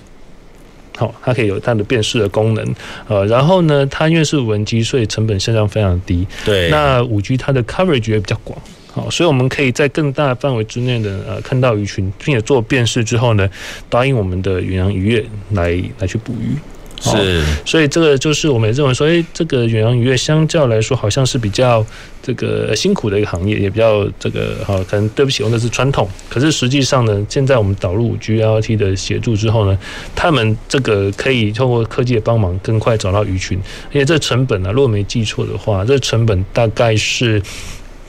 [0.97, 2.75] 好，它可以有它的辨识的功能，
[3.07, 6.27] 呃，然后呢，它因为是无人机，所以成本下降非常低。
[6.45, 8.57] 对，那五 G 它的 coverage 也比较广，
[8.93, 13.49] 好，所以我们可以在更大范围之内的呃看到鱼群，并且做辨识之后呢，
[13.89, 16.55] 答应我们的远洋渔业来来去捕鱼。
[17.01, 21.83] 是，所以这个就是我们也认为说，哎，这个远洋渔业相较来说，好像是比较
[22.21, 26.07] 这个辛苦的一个行业，也比较这个哈，可能对不起，用的是传统。
[26.29, 29.77] 可是实际上呢，现在我们导入 G L T 的协助之后呢，
[30.15, 33.59] 他们这个可以通过科技的帮忙，更快找到鱼群。
[33.89, 37.41] 而且这成本呢、啊，如果没记错的话，这成本大概是。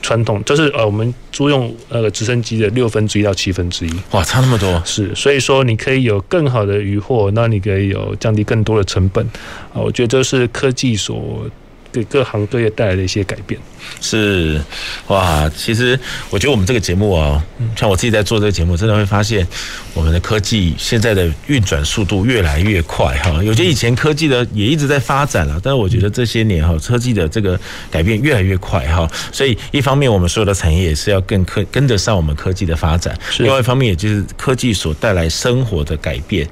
[0.03, 4.79] 传统就是呃，我们租用呃直升机的六分之一到七分之一，哇，差那么多。
[4.85, 9.25] 是，所以说你可以有更好的渔获，那你可以有降低更多的成本
[9.73, 11.49] 啊，我觉得这是科技所
[11.91, 13.59] 给各行各业带来的一些改变。
[14.01, 14.61] 是，
[15.07, 17.43] 哇，其实我觉得我们这个节目啊，
[17.75, 19.47] 像我自己在做这个节目，真的会发现
[19.93, 23.41] 我们的科技现在的运转速度越来越快哈。
[23.43, 29.09] 有些以前科技的也一直在发展了，但是我觉得这些年哈，科技的这个改变越来越快哈。
[29.31, 36.47] 所以一方面我们所有的产业也是要更科跟得上我们科技的发展，另外一方面也就是科技所带来生活的改变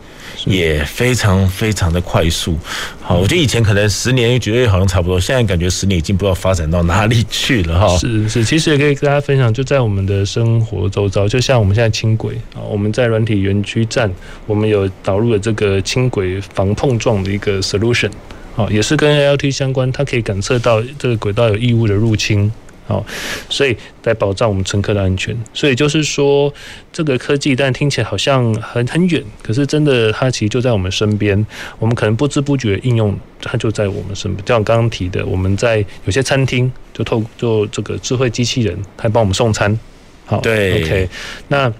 [0.45, 2.57] 也非常非常的快速。
[3.01, 7.20] 好，我觉得以前可能十年觉得好像差不多，现在感觉十年已经不知道发展到哪里。
[7.29, 14.11] 去了哈，是是，其实也可以跟大家分享，就在我们的生活周遭，就像我们现在轻轨啊，我们在软体园区站，
[14.45, 18.11] 我们有导入了这个轻轨防碰撞的一个 solution，
[18.55, 22.51] 啊，也是跟 L T 相关，它可以感测到这个轨道有异物的入侵。
[22.91, 23.05] 好，
[23.49, 25.33] 所以来保障我们乘客的安全。
[25.53, 26.53] 所以就是说，
[26.91, 31.45] 这个科技，但听起来好像很很远，可是真的，它其实就在我们身边。
[31.79, 34.43] 我们可能不知不觉应用，它就在我们身边。
[34.43, 39.79] 就像刚刚提的，我们在有些餐厅就透就这个智慧机器人，它帮我们送餐。
[40.25, 41.09] 好，对，OK，
[41.47, 41.71] 那。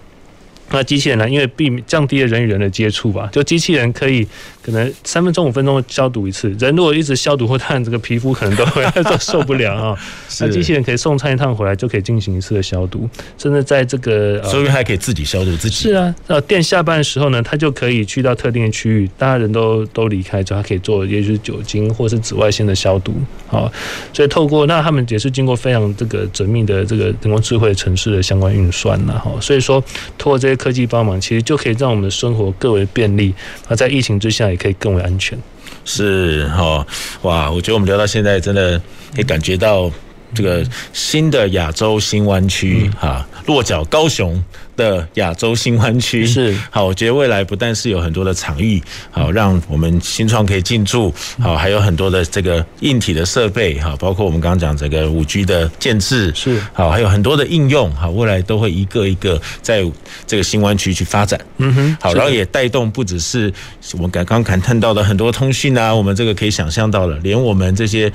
[0.74, 1.30] 那机器人呢？
[1.30, 4.26] 因为避免降低了人与人的接触吧，就机器人可以
[4.62, 6.50] 可能三分钟、五分钟消毒一次。
[6.60, 9.98] 人如果一直消毒，或当然这个皮肤可能都会 都受不了啊。
[10.40, 15.76] 那机器人可以送餐一趟回来，就可以进行一次的消毒，甚至在这个所以还可以自己消毒自己。
[15.90, 23.14] 是啊，呃，店下班的时候呢，它就可以去到特定的区域，大家人都都离开之后，它可以做也许是酒精或是紫外线的消毒。
[23.48, 23.70] 好，
[24.14, 29.14] 所以透过那他们也是经过非常这个缜密的这个人工智慧城市的相关运算呐。
[29.14, 29.84] 哈，所以说
[30.18, 30.52] 通过这些。
[30.62, 33.34] 科技帮忙，其实就可以让我们的生活更为便利，
[33.68, 35.38] 那在疫情之下也可以更为安全。
[35.86, 36.86] 是哈，
[37.24, 37.50] 哇！
[37.50, 38.80] 我觉得我们聊到现在，真的
[39.16, 39.92] 可以感觉到。
[40.34, 44.42] 这个新的亚洲新湾区，哈，落脚高雄
[44.76, 46.86] 的亚洲新湾区是好。
[46.86, 59.84] 我觉得未来不但是有很多的场域，好，让我们新创可以进驻，好，还有很多的这个硬体的设备，哈，包括我们刚刚讲这个五 G 的建制，是好，还有很多的应用，哈，未来都会一个一个在
[60.26, 63.52] 这个新湾区去发展，嗯哼，好，然后也带动不只是
[63.94, 68.12] 我们刚刚谈到的很多通讯啊，我们这个可以想象到了，连我们这些。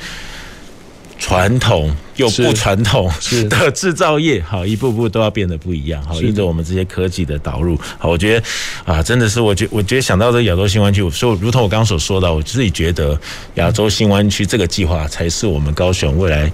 [1.18, 3.10] 传统又不传统
[3.48, 8.46] 的制造业，好，一步步都要变得不一样，好，随着我们这些科技的导入，好，我觉得
[8.84, 13.18] 啊，真的是，我觉我觉得想到这亚洲新湾区，我说，如同我刚刚所说的，我自己觉得
[13.54, 16.50] 亚洲新湾区这个计划才是我们高雄未来。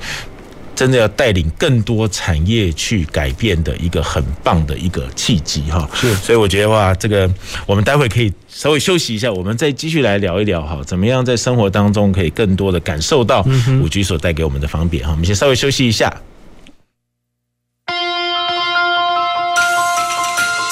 [0.74, 7.30] 真的要带领更多产业去改变的一个很棒的一个契机哈，是，所以我觉得哇，这个
[7.66, 13.46] 我们待会可以稍微休息一下，我们再继续来聊一聊哈，怎么样在生活当中可以更多的感受到
[13.80, 15.04] 五 G 所带给我们的方便。
[15.04, 16.12] 哈，我们先稍微休息一下。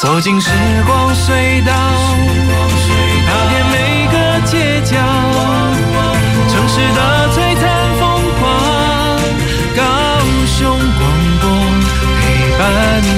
[0.01, 0.51] 走进时
[0.87, 1.73] 光隧道，
[3.27, 4.97] 踏遍每个街角，
[6.49, 7.20] 城市的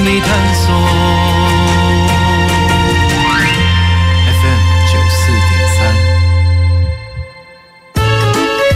[0.05, 0.75] 你探索。
[4.27, 4.61] FM
[4.91, 5.79] 九四点三。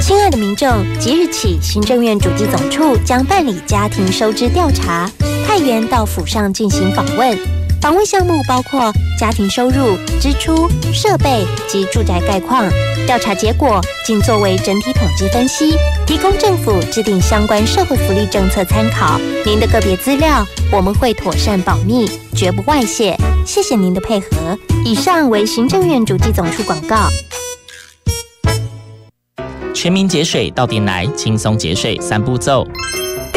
[0.01, 5.11] 亲爱的民众，即日起，行政院主计总处将办理家庭收支调查，
[5.45, 7.37] 派员到府上进行访问。
[7.81, 12.69] 访问项目包括家庭收入、支出、设备及住宅概况。
[13.07, 19.21] 调查结果仅作为整体统计分析，提供政府制定相关社会福利政策参考。
[19.45, 23.17] 您的个别资料我们会妥善保密，绝不外泄。
[23.47, 24.29] 谢谢您的配合。
[24.85, 27.09] 以上为行政院主计总处广告。
[29.73, 32.67] 全民节水到店来，轻松节水三步骤。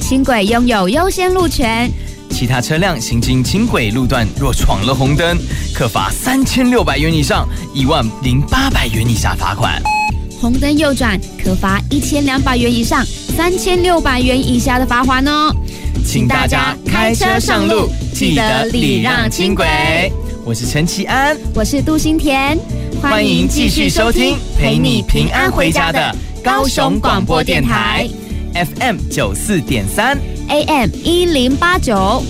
[0.00, 1.90] 轻轨拥有优先路权，
[2.30, 5.36] 其他车辆行经轻轨路段若闯了红灯，
[5.74, 9.82] 可罚三千六百元以上一万零八百元以下罚款。
[10.40, 15.50] 红灯右转可罚一千两百元以上三千六百元以下的罚款哦。
[16.04, 19.66] 请大家开车上路，记得礼让轻轨。
[20.44, 22.58] 我是陈其安，我是杜新田，
[23.00, 28.06] 欢迎继续收听陪你平安回家的高雄广播电台
[28.54, 30.16] ，FM 九四点三
[30.48, 32.22] ，AM 一零八九。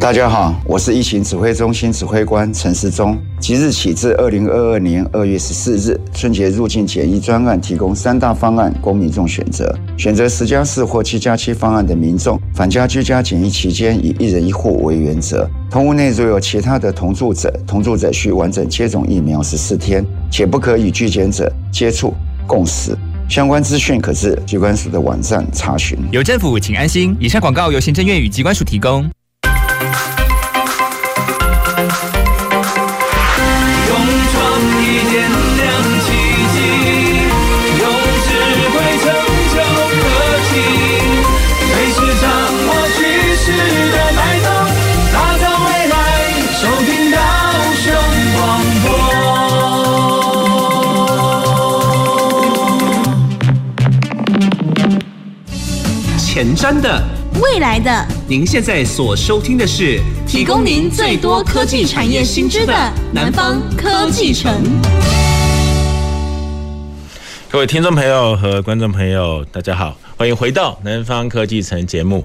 [0.00, 3.16] 大家好，我是疫情指挥中心指挥官陈世忠。
[3.38, 9.72] 即日起至二零二二年二月十四日，春节入境检疫专案提供三大方案供民众选择。
[9.96, 15.48] 选择十加四或七加七方案的民众，返家居家检疫期间以一人一户为原则。
[15.70, 22.14] 同屋内如有其他的同住者，同住者需完整接种疫苗十四天，且不可与拒检者接触
[22.50, 22.98] 共识。
[23.28, 25.96] 相关资讯可至机关署的网站查询。
[26.10, 27.16] 有政府，请安心。
[27.20, 29.08] 以上广告由行政院与机关署提供。
[56.42, 57.04] 前瞻的，
[57.42, 62.72] 未来的，您现在所收听的是提供您最多科技产业新知的
[63.12, 64.50] 南方科技城。
[67.50, 72.24] 各位听众朋友和观众朋友，大家好，欢迎回到南方科技城节目。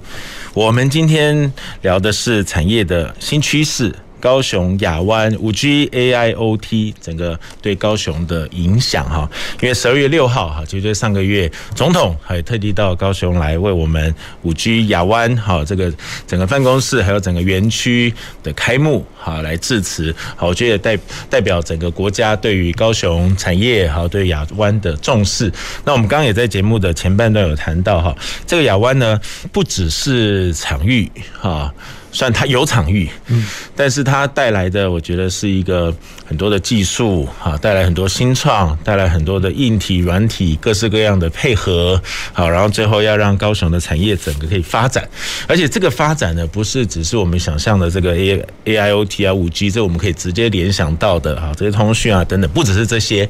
[0.54, 1.52] 我们今天
[1.82, 3.94] 聊的是产业的新趋势。
[4.26, 9.30] 高雄亚湾五 G AIoT 整个对高雄的影响哈，
[9.62, 15.94] 因为十二月六号哈，就在上个月，总统还特地到高雄来为我们五 G 亚湾哈这个
[16.26, 18.12] 整个办公室还有整个园区
[18.42, 20.98] 的开幕哈来致辞，好，我觉得代
[21.30, 25.54] 代表整个国家对于高雄产业哈对亚湾的重视。
[25.84, 28.16] 那我们刚刚也在节目的前半段有谈到哈，
[28.48, 31.72] 这个亚湾呢不只是场域哈。
[32.16, 35.94] 虽然它有场域，嗯，但是它带来的，我觉得是一个
[36.26, 42.02] 很多的技术，啊，带来很多新创，带来很多的硬体、软体，各式各样的配合，
[42.32, 45.06] 好，然后最后要让高雄的产业整个可以发展，
[45.46, 53.28] 而且这个发展呢，不是只是我们想象的这个 A A I O T 啊、五 G，这我们可以直接联想到的，啊，这些通讯啊等等，不只是这些。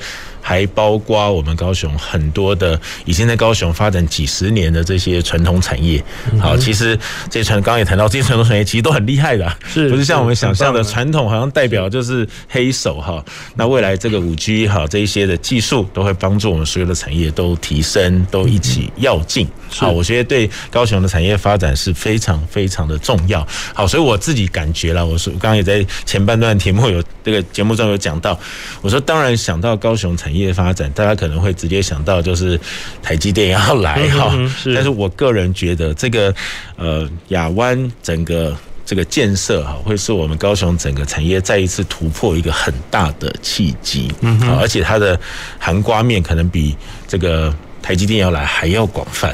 [0.48, 6.04] 还包括我们高雄很多的已经在高雄发展几十年的这些传统产业。
[6.40, 6.96] 好，其实
[7.32, 13.26] 这些传刚刚也谈到， 这些传统产业其实都很厉害的，是不是像我们想象的传统好像代表就是黑手哈？
[13.56, 19.48] 那未来这个五 G 哈这一些的技术都会帮助我们所有的产业都提升，都一起要进。
[19.72, 23.46] 好，我觉得对高雄的产业发展是非常非常的重要。
[23.74, 28.40] 好，所以我自己感觉了，我说我刚刚也在前半段题目有这个节目中有讲到，
[28.82, 32.60] 我说当然想到高雄产业发展，大家可能会直接想到就是
[33.02, 34.32] 台积电要来哈。
[34.74, 36.34] 但是我个人觉得这个
[36.76, 44.12] 呃亚湾整个这个建设哈，会是我们高雄整个产业再一次突破一个很大的契机。
[44.22, 45.20] 嗯，而且它的
[45.58, 46.76] 含瓜面可能比
[47.08, 47.54] 这个。
[47.86, 49.32] 台积电要来还要广泛，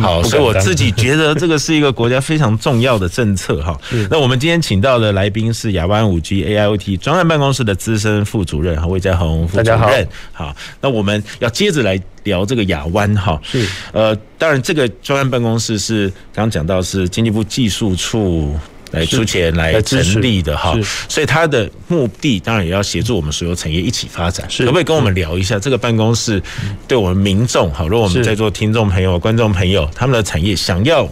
[0.00, 3.78] 好，所以我自己觉得这个是一个国家非常重要的政策哈。
[4.10, 10.08] 那我们今天请到的来宾是亚湾五 G AIoT 专案办公室的资深副主任哈魏家宏副主任。
[10.32, 13.40] 好，那我们要接着来聊这个亚湾哈。
[13.44, 18.58] 是，呃，当然这个专案办公室是刚刚讲到是经济部技术处。
[18.92, 20.78] 来出钱来成立的哈，
[21.08, 24.46] 所以他的目的当然也要协助我们所有产业一起发展。
[24.58, 26.40] 可不可以跟我们聊一下这个办公室
[26.86, 27.88] 对我们民众好？
[27.88, 31.08] 如果我们在座听众朋友、观众朋友，他们的产业想要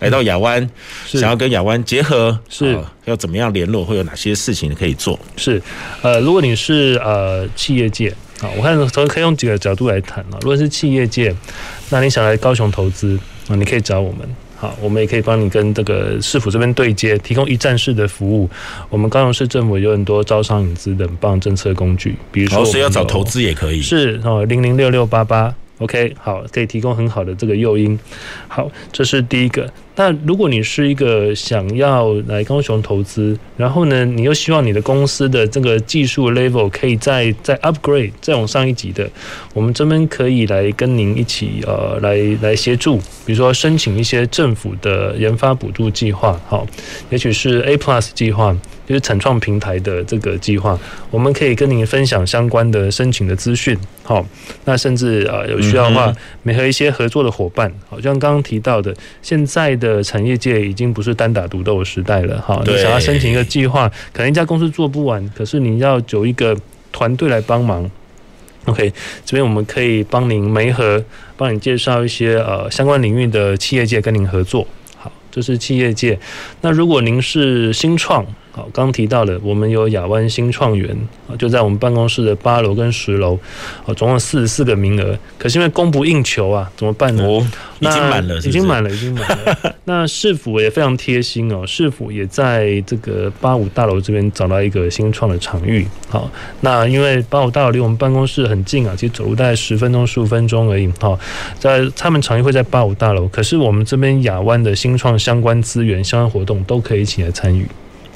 [0.00, 0.68] 来到亚湾，
[1.06, 3.84] 想要跟亚湾结合，是要怎么样联络？
[3.84, 5.18] 会有哪些事情可以做？
[5.36, 5.62] 是
[6.02, 8.08] 呃，如果你是呃企业界
[8.40, 10.38] 啊，我看从可以用几个角度来谈啊。
[10.40, 11.34] 如果是企业界，
[11.90, 14.28] 那你想来高雄投资啊，你可以找我们。
[14.60, 18.50] 好，我们也可以帮你跟这个市府这边对接，提供一站式的服务。
[18.90, 25.54] 我们高雄市政府有很多招商引资等棒政策工具，比如说，所以要找投资也可以，是哦，零零六六八八。
[25.80, 27.98] OK，好，可以提供很好的这个诱因。
[28.48, 29.70] 好，这是第一个。
[29.96, 39.10] 那如果你是一个想要来高雄投资，然后呢，你又希望你的公司的这个技术 level 可以再再 upgrade，再往上一级的，
[39.52, 46.66] 我们这边可以来跟您一起呃来来协助，比如说申请一些政府的研发补助计划，好，
[47.10, 48.56] 也许是 A Plus 计划。
[48.90, 50.76] 就是产创平台的这个计划，
[51.12, 53.78] 我们可以跟您分享相关的申请的资讯。
[54.02, 54.26] 好，
[54.64, 56.12] 那甚至啊有需要的话，
[56.42, 62.40] 没和一些合作的伙伴，好像刚刚提到的，现在的产业界已经不是单打独斗的时代了。
[62.40, 66.56] 哈，你想要申请一个计划，可能一家公司做不完，可是你要有一个
[66.90, 67.88] 团队来帮忙。
[68.64, 68.92] OK，
[69.24, 71.00] 这边我们可以帮您媒合，
[71.36, 74.66] 帮你介绍一些呃相关领域的企业界跟您合作。
[74.96, 76.18] 好，这是企业界。
[76.60, 80.90] 那如果您是新创，好，刚提到了，我们有亚湾新创园
[81.28, 83.38] 啊，就在我们办公室的八楼跟十楼，
[83.84, 87.24] 哦，总共四十四个名额，可是因为供不应求啊，怎么办呢？
[87.24, 87.46] 哦，
[87.78, 88.48] 已经满了是是？
[88.48, 89.76] 已经满了，已经满了。
[89.84, 95.86] 那市府也非常贴心哦，市府也在这个八五大楼这边找到一个新创的场域。
[96.08, 96.28] 好，
[96.60, 100.92] 那因为八五大楼离我们办公室很近啊，其实走路大概十分钟、十五分钟而已。
[100.98, 101.18] 好，
[101.58, 107.64] 在他们场域会在八五大楼，可是我们这边亚湾的新创相关资源、相关活动都可以一起来参与。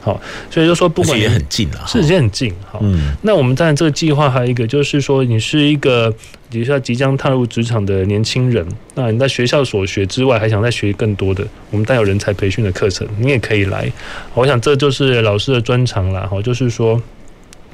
[0.04, 2.52] 好，所以就说不管也很近啊，是也很近。
[2.70, 6.14] 好，嗯，那我们当然这个计划还有一个就是说，你是一个
[6.50, 13.90] 比如说即将踏入职场的年轻人，那你在学校所学之外，还想再学更多的，我们带有人才培训的课程，你也可以来。
[14.34, 16.26] 我想这就是老师的专长啦。
[16.30, 17.00] 好，就是说。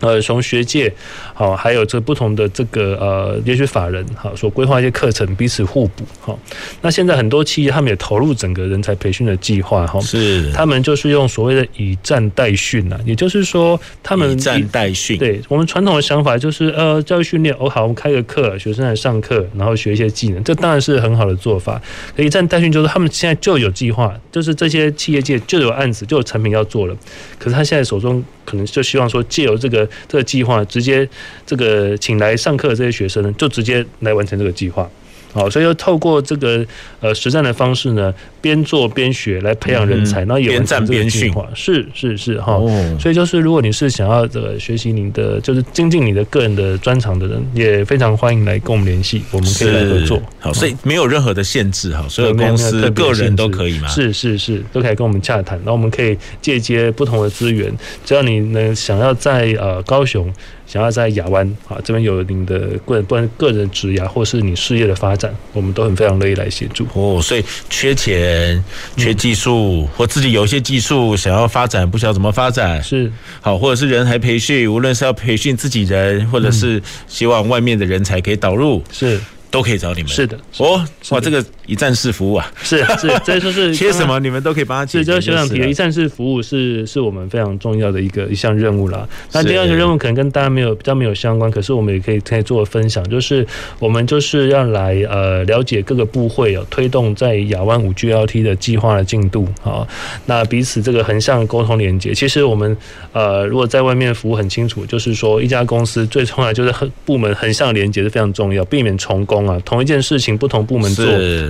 [0.01, 0.93] 呃，从学界
[1.35, 6.39] 好，还有这不同的这个呃，也许法人好所规划一些课程，彼此互补好。
[6.81, 15.19] 那现在很多企业他们也投入整个人才培训的计划哈，是他们就是用所谓的以战代训呐，也就是说他们以战代训。
[15.19, 21.81] 对我们传统的想法就是呃，教育训练哦好，我们开个课，学生来上课，然后学一些技能，这当然是很好的做法。
[22.17, 26.97] 可以战代训就是他们现在就有计划，就是这些企业界就有案子，就有产品要做了，
[27.39, 29.89] 可是他现在手中可能就希望说借由这个。
[30.09, 31.09] 这个计划直接
[31.47, 34.91] 这个请来上课的这些学生，就直接来完成这个计划。
[35.33, 36.65] 好，所以要透过这个
[37.01, 41.49] 呃实战的方式呢，边做边学来培养人才，然后也完成这个计划。
[41.55, 42.61] 是是是哈，
[42.99, 50.21] 所以就是如果你是想要这个学习你的就是精进你的个人的专长的人，也非常欢迎来跟我们联系，我们可以来合作。
[50.41, 53.89] 好，所以没有任何的限制哈，所有公司个人都可以吗？
[53.89, 57.73] 是是是，都可以跟我们洽谈，然后我们可以借接不同的资源，
[58.05, 60.33] 只要你能想要在呃高雄。
[60.71, 66.87] 想要在亚湾啊这边有您的个人个人职涯或是你事业的发展，我们都很非常乐意来协助。
[66.93, 67.21] 哦。
[67.21, 68.63] 所以缺钱、
[68.97, 72.81] 缺技术、嗯、或自己有一些技术想要发展，不晓得怎么发展。
[72.81, 73.11] 是。
[73.41, 78.81] 好，或者是人才培训，无论是要培训自己人，或者是希望外面的人才可以导入。
[78.93, 79.21] 是。
[79.51, 80.81] 都可以找你们，是的，哦，
[81.11, 85.05] 哇，这个一站式服务啊，是是，这就是缺 什么你们都可以帮他解决。
[85.05, 89.09] 就是学长提的一站式服务是是我们非常重要的一个一项任务啦。
[89.33, 93.45] 那第二个任务可能跟大家没有比较没有相关，可是我们也可以可以做分享，就是
[93.81, 99.85] 我们就是要来呃了解各个部会有推动在亚湾五 G L T 的计划的进度啊，
[100.27, 102.15] 那彼此这个横向沟通连接。
[102.15, 102.77] 其实我们
[103.13, 106.73] 呃如果在外面服务很清楚，就是说一家公司最重要就是
[107.05, 109.40] 部门横向连接是非常重要，避免重工。
[109.47, 111.05] 啊，同一件事情不同部门做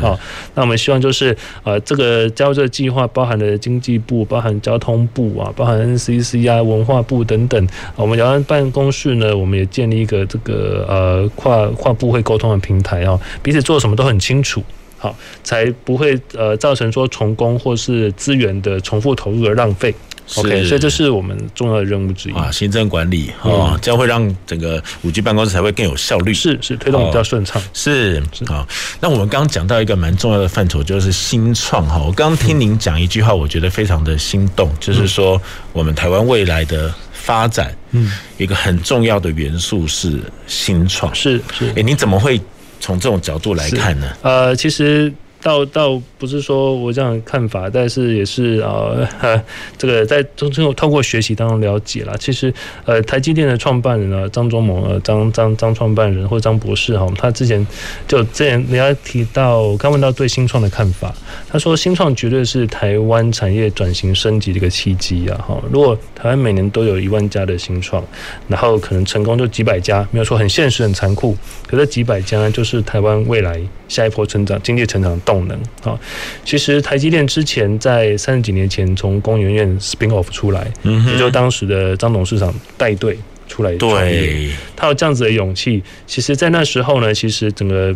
[0.06, 0.18] 啊，
[0.54, 7.68] 那我们希望就是呃，这个加入这个计划包含了经济部、包含交通部啊、包含 NCC 啊、文化部等等。
[7.96, 14.62] 我们亚湾办公室呢，我们也建立一个这个呃跨跨部会沟通的平台啊，彼此做什么都很清楚，
[14.98, 19.94] 好，才不会呃造成说重工或是资源的重复投入而浪费。
[20.36, 28.66] OK，所以这是我们重要的任务之一啊，行政管理啊，这样会让整个五 G 办公室才会更有效率，是是推动比较顺畅，是是啊。
[29.00, 31.98] 那我们刚刚讲到一个蛮重要的范畴，就是新创哈。
[31.98, 35.40] 我刚刚听您讲一句话，我觉得非常的心动，就是说
[35.72, 41.70] 我们台湾未来的发展，嗯，一个很重要的元素是新创，是是。
[41.76, 42.40] 哎，你怎么会
[42.78, 44.12] 从这种角度来看呢？
[44.22, 45.12] 呃，其实。
[45.42, 49.42] 倒倒不是说我这样看法，但是也是啊、呃，
[49.78, 52.14] 这个在中通透过学习当中了解了。
[52.18, 52.52] 其实
[52.84, 57.66] 呃，台积电的创办人啊，张忠谋呃，张张张创办人或张博士哈，他之前
[58.06, 61.14] 就之前人家提到，刚问到对新创的看法，
[61.48, 65.58] 他说新创绝对是台湾产业转型升级的一个契机啊哈。
[65.72, 68.04] 如果台湾每年都有一万家的新创，
[68.46, 71.34] 然后可能成功就几百家，没有说很现实很残酷，
[71.66, 75.18] 可是几百家就是台湾未来下一波成长经济成长。
[75.32, 75.98] 动能啊。
[76.44, 83.18] 其实台积电之前在三十几年前从工研院 spin off 出来，嗯，也就当时的张董事长带队
[83.48, 85.82] 出来创业，他有这样子的勇气。
[86.06, 87.94] 其实，在那时候呢，其实整个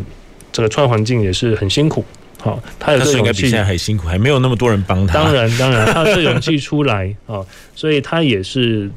[0.52, 2.04] 整个创业环境也是很辛苦。
[2.40, 5.14] 好，他有这勇气，比现在还辛苦，还没有那么多人帮他。
[5.14, 7.40] 当然，当然，他有这勇气出来 啊，
[7.74, 8.90] 所以他也是。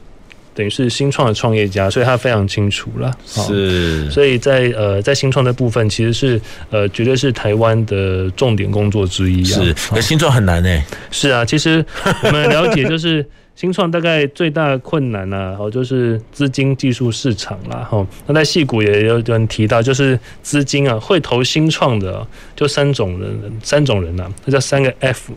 [0.57, 3.15] 等于是新创的创业家，所以他非常清楚了。
[3.23, 6.41] 是，所以在呃，在新创的部分，其实是
[6.71, 9.45] 呃，绝对是台湾的重点工作之一。
[9.45, 10.83] 是，可新创很难呢。
[11.11, 11.85] 是啊，其实
[12.23, 17.87] 我们了解，就是 新创大概最大的困难呢，哦，就是资金、技术、市场啦。
[17.87, 25.33] 哈，那在戏股也有人提到，就是资金啊，会投新创的就三种人，三种人呐，那叫三个 F。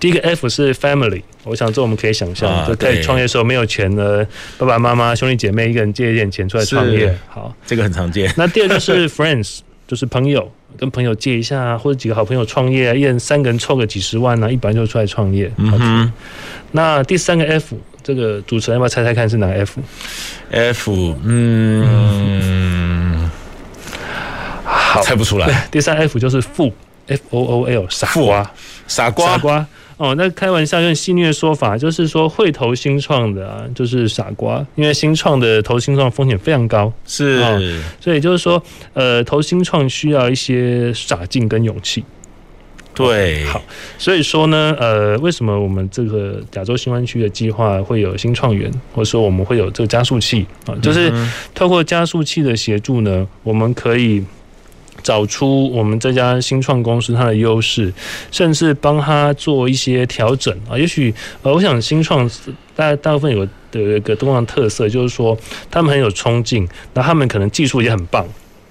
[0.00, 4.26] 第一个 F 是 Family，我想这我们可以想象，就在创业的时候没有钱的
[4.58, 8.32] 爸爸妈妈、兄弟姐妹一个人借一点钱出来创业，好，这个很常见。
[8.36, 15.52] 那第二个是 Friends， 就是朋友跟朋友借一下，或者几个好朋友创业啊，一人三个人凑个几十万啊，一般就出来创业。
[15.58, 16.12] 嗯哼。
[16.72, 23.30] 那第三个 F，这个主持人要不要猜猜看是哪个 F？F，嗯，
[24.64, 25.46] 好，猜不出来。
[25.70, 26.72] 第三 F 就是富
[27.08, 28.50] ，F O O L，傻瓜，
[28.86, 29.66] 傻瓜，傻瓜。
[30.00, 37.60] 哦，那开玩笑用戏谑的说法，就是说会投新创的啊，就是傻瓜，因为新创的投新创风险非常高，是，哦，
[38.00, 38.62] 所以就是说，
[38.94, 42.02] 呃，投新创需要一些傻劲跟勇气。
[42.94, 43.62] 对，好，
[43.98, 51.12] 所以说呢，呃，为什么我们这个亚洲新湾区的计划会有新创园，或者说我们会有这个加速器啊，就是
[51.54, 54.24] 透过加速器的协助呢，我们可以。
[55.02, 57.92] 找出我们这家新创公司它的优势，
[58.30, 60.78] 甚至帮他做一些调整啊。
[60.78, 62.28] 也许呃，我想新创
[62.74, 65.36] 大大部分有的一个东方特色，就是说
[65.70, 68.26] 他们很有冲劲，那他们可能技术也很棒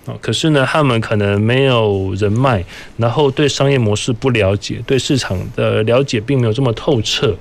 [0.05, 0.13] 啊。
[0.21, 2.63] 可是呢，他们可能没有人脉，
[2.97, 7.35] 然后对商业模式不了解，对市场的了解并没有这么透彻。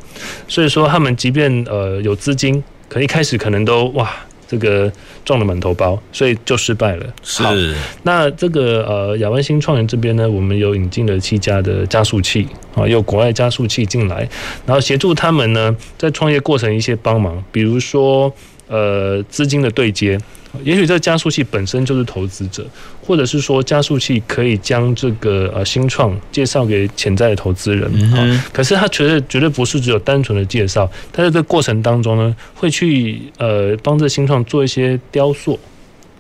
[0.47, 4.11] 所以说，他们即便呃有资金，可一开始可能都哇。
[4.49, 4.91] 这个
[5.25, 7.07] 撞了满头包，所以就失败了。
[7.23, 7.45] 是，
[8.03, 14.29] 那这个呃亚湾新创园这边呢，我们有引进了七家的加速器啊，有国外加速器进来，
[14.65, 18.33] 然后协助他们呢在创业过程一些帮忙，比如说
[18.67, 20.19] 呃资金的对接。
[20.65, 22.67] 也许这个加速器本身就是投资者，
[23.09, 28.45] 或者是说加速器可以将这个呃新创介绍给潜在的投资人啊。
[28.53, 35.59] 可是他绝对绝对不是只有单纯的介绍，他在这个过程当中呢，会去呃帮这新创做一些雕塑。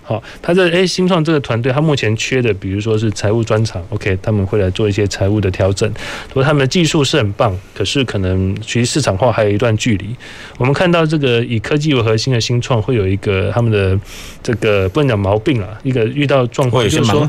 [0.08, 5.92] 好，他在诶新创这个团队，他目前缺的，比如说是财务专长，OK，他们会来做一些财务的调整。
[6.32, 10.16] 说他们的技术是很棒，可是可能其实市场化还有一段距离。
[10.56, 14.00] 我们看到这个以科技为核心的新创，会有一个他们的
[14.42, 17.28] 这个不能讲毛病了，一个遇到状况就是说，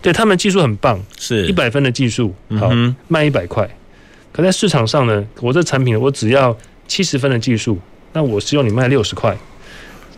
[0.00, 2.70] 对他们技术很棒，是一百分的技术，好
[3.08, 3.68] 卖一百块，
[4.30, 6.56] 可在市场上呢，我这产品我只要
[6.86, 7.76] 七十分的技术，
[8.12, 9.36] 那我希望你卖六十块。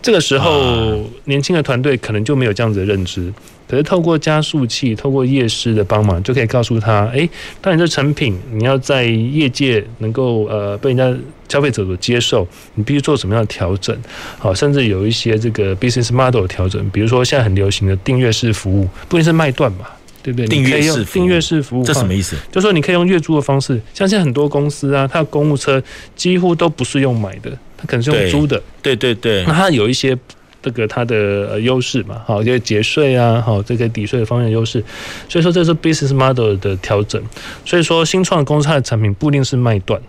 [0.02, 3.32] 这个时候，年轻的团队可能就没有这样子的认知。
[3.68, 7.26] 可是透过加速器，透过夜师的帮忙，就可以告诉他：哎，
[7.60, 13.96] 当你这产品你要在业界能够呃被人家消费者所接受，你必须做什么样的调整？
[14.38, 19.86] 好，甚至有一些这个 business model 的调整，比如说现在很流行的订阅式服务，不一定是卖断嘛，
[20.22, 20.46] 对不对？
[20.48, 22.36] 订阅式订阅式服务，这什么意思？
[22.50, 25.82] 就是说你可以用月租的方式，像现在很多公司啊，它的公务车
[26.14, 27.50] 几乎都不是用买的。
[27.86, 30.16] 可能是用租的，对对对，那它有一些
[30.62, 34.82] 这个它的优势嘛，好，就是节税啊，好，这个抵税的方面的优势，
[35.28, 37.22] 所以说这是 business model 的调整。
[37.64, 40.00] 所以说新创公司它的产品不一定是卖断。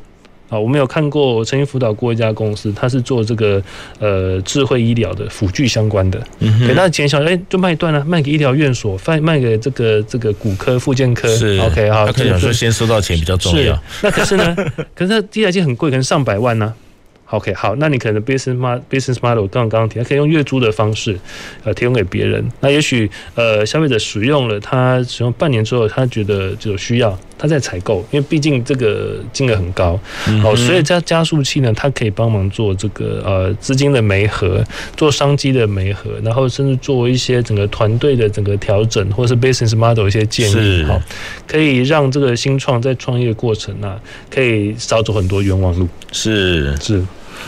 [0.50, 3.60] 啊，我们有看过，我曾经辅导过一家公司，它是做这个
[3.98, 6.22] 呃智慧医疗的辅具相关的，
[6.68, 14.56] 给它减小，哎，就卖断了，卖给医疗院所，卖卖给这个这个骨科、附健科，是 OK 好，他可能说先收到钱比较重要，那可是呢，
[14.94, 16.74] 可是它第一台机很贵，可能上百万呢、啊。
[17.30, 21.18] OK，好，那你可能 business model business model 刚刚提，他可以用月租的方式，
[21.64, 22.48] 呃，提供给别人。
[22.60, 30.00] 那也许呃，消费者使用了，他使用半年之后，他觉得就有需要，他在采购，因为毕竟这个金额很高，
[30.46, 34.64] 哦，所以加加速器呢，它可以帮忙做这个呃资金的媒合，
[34.96, 40.98] 做商机的媒合，然后甚至做一些整个团队的整个调整，或是 business model 一些建议，好，
[41.46, 45.86] 可以让这个新创在创业过程啊，可以少走很多冤枉路。
[46.14, 47.04] 是是。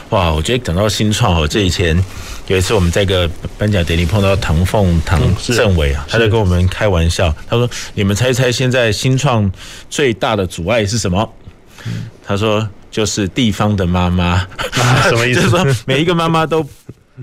[0.10, 1.98] 哇，我觉得讲到新创哦，这以前
[2.48, 9.52] 有一次我们在一个颁奖典礼碰到唐凤唐政委啊，他就跟我们开玩笑，他说：“你们猜一猜，现在新创
[9.90, 11.28] 最大的阻碍是什么？”
[12.24, 14.46] 他说：“就是地方的妈妈。
[15.10, 15.42] ”什么意思？
[15.42, 16.64] 就是说每一个妈妈都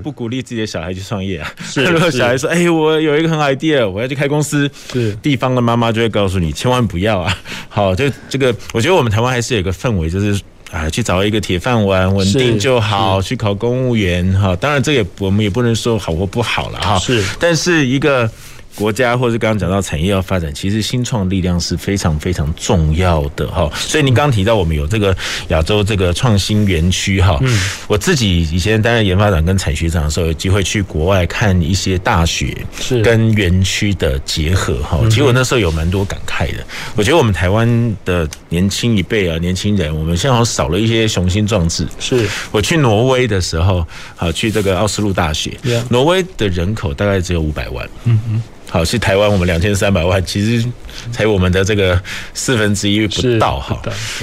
[0.02, 1.52] 不鼓励自己的小孩去创业啊。
[1.62, 7.36] 是， 如果小孩说：“哎、欸，我有一个很好 idea，我要去开公司。”是，地方的妈妈就会告诉你，千万不要啊。
[7.68, 10.40] 好，就这个，我觉得我们台湾还是有一个氛围，就是
[10.72, 14.32] 啊，去找一个铁饭碗，稳定就好，去考公务员。
[14.32, 16.98] 哈，当然这也我们也不能说好或不好了哈。
[16.98, 18.28] 是，但是一个。
[18.74, 23.70] 国家或是刚刚讲到产业要发展，其实新创力量是非常非常重要的哈。
[23.74, 25.14] 所以您刚刚提到我们有这个
[25.48, 34.98] 亚洲这个创新园区哈，嗯，我自己以前担任研发长跟产学长的时候，有机会去国外看一些大学是跟园区的结合哈。
[35.04, 36.64] 其实我那时候有蛮多感慨的。
[36.96, 41.86] 我觉得我们台湾的年轻一辈啊，年轻人，我们现在好像少了一些雄心壮志。
[41.98, 45.58] 是我去挪威的时候，好去这个奥斯陆大学，
[45.90, 47.88] 挪威的人口大概只有五百万。
[48.04, 48.42] 嗯嗯。
[48.72, 50.66] 好，是台湾我们两千三百万，其实
[51.12, 52.02] 才我们的这个
[52.32, 53.78] 四分之一不到哈。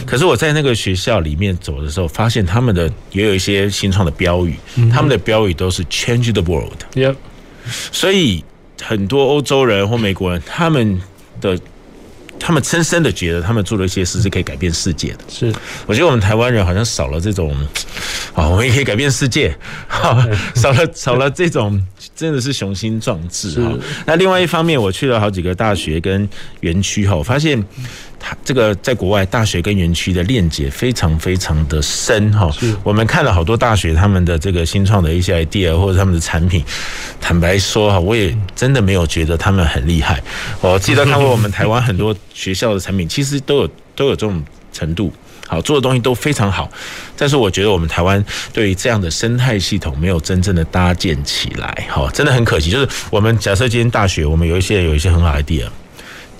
[0.07, 4.55] 可是我在那个学校里面走的时候，发现他们的也有一些新创的标语，
[4.91, 6.79] 他们的标语都是 Change the world。
[6.95, 7.15] Yep。
[7.91, 8.43] 所以
[8.81, 10.99] 很多欧洲人或美国人，他们
[11.39, 11.55] 的。
[12.41, 15.19] 他们深深的觉得，他们做了一些事是可以改变世界的。
[15.27, 15.53] 是，
[15.85, 17.53] 我觉得我们台湾人好像少了这种，
[18.33, 19.53] 啊，我们也可以改变世界，
[19.89, 20.25] 哈，
[20.55, 21.85] 少了少了这种
[22.19, 23.73] 真的是雄心壮志哈。
[24.05, 26.27] 那另外一方面，我去了好几个大学跟
[26.61, 27.63] 园区哈，我发现。
[28.21, 32.51] 它这个在国外大学跟园区的链接非常非常的深哈，
[32.83, 36.61] 我们看了好多大学他们的这个新创的一些 idea 或者他们的产品，
[37.21, 40.21] 坦白说哈，我也真的没有觉得他们很厉害。
[40.59, 44.43] 我记得看过我们台湾很多学校的产品，其实都有都有这种
[44.73, 45.13] 程度，
[45.49, 46.71] 好做的东西都非常好，
[47.17, 48.23] 但是我觉得我们台湾
[48.53, 52.69] 对于这样的生态系统没有真正的搭建起来，好，真的很可惜。
[52.69, 55.67] 就是我们假设今天大学，我们有一些有一些很好的 idea。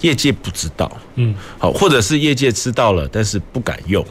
[0.01, 4.05] 业界不知道，嗯，好，或者是业界知道了，但是不敢用，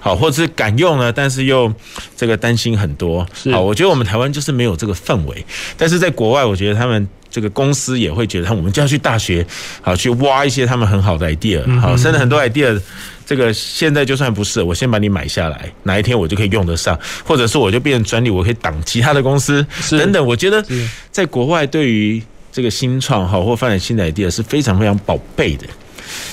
[0.00, 1.72] 好，或者是敢用呢，但是又
[2.16, 5.46] 这个担心很多，好，我觉得我们台湾就是没有这个氛围，
[5.76, 9.46] 但是在国外，我觉得他们这个公司也会觉得，我们就要去大学，
[9.80, 12.80] 好，去挖一些他们很好的 idea，好，甚至很多 idea，
[13.24, 20.64] 这个现在就算不是，我先把你买下来，哪一天我就可以用得上，或者是我就变成专利，我可以挡其他的公司等等，我觉得
[21.10, 22.22] 在国外对于。
[22.52, 25.66] 这个新创哈或发展新的 idea 是非常非常宝贝的，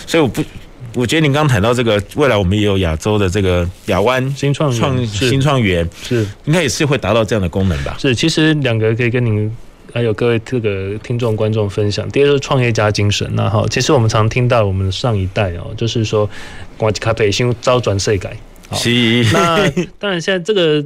[0.08, 0.42] 所以我不，
[0.94, 7.98] 我觉得您刚刚谈到这个未来我们也有亚洲的这个亚湾新创创新创园是应该也是会达到这样的功能吧？
[8.00, 9.54] 是，其实两个可以跟您
[9.94, 12.10] 还有各位这个听众观众分享。
[12.10, 16.30] 第二个是创业家精神，那好，其实我们常听到我们上一代哦，就是说
[16.76, 18.36] 广吉咖啡新招转税改，
[18.74, 19.70] 是那
[20.00, 20.84] 当然现在这个。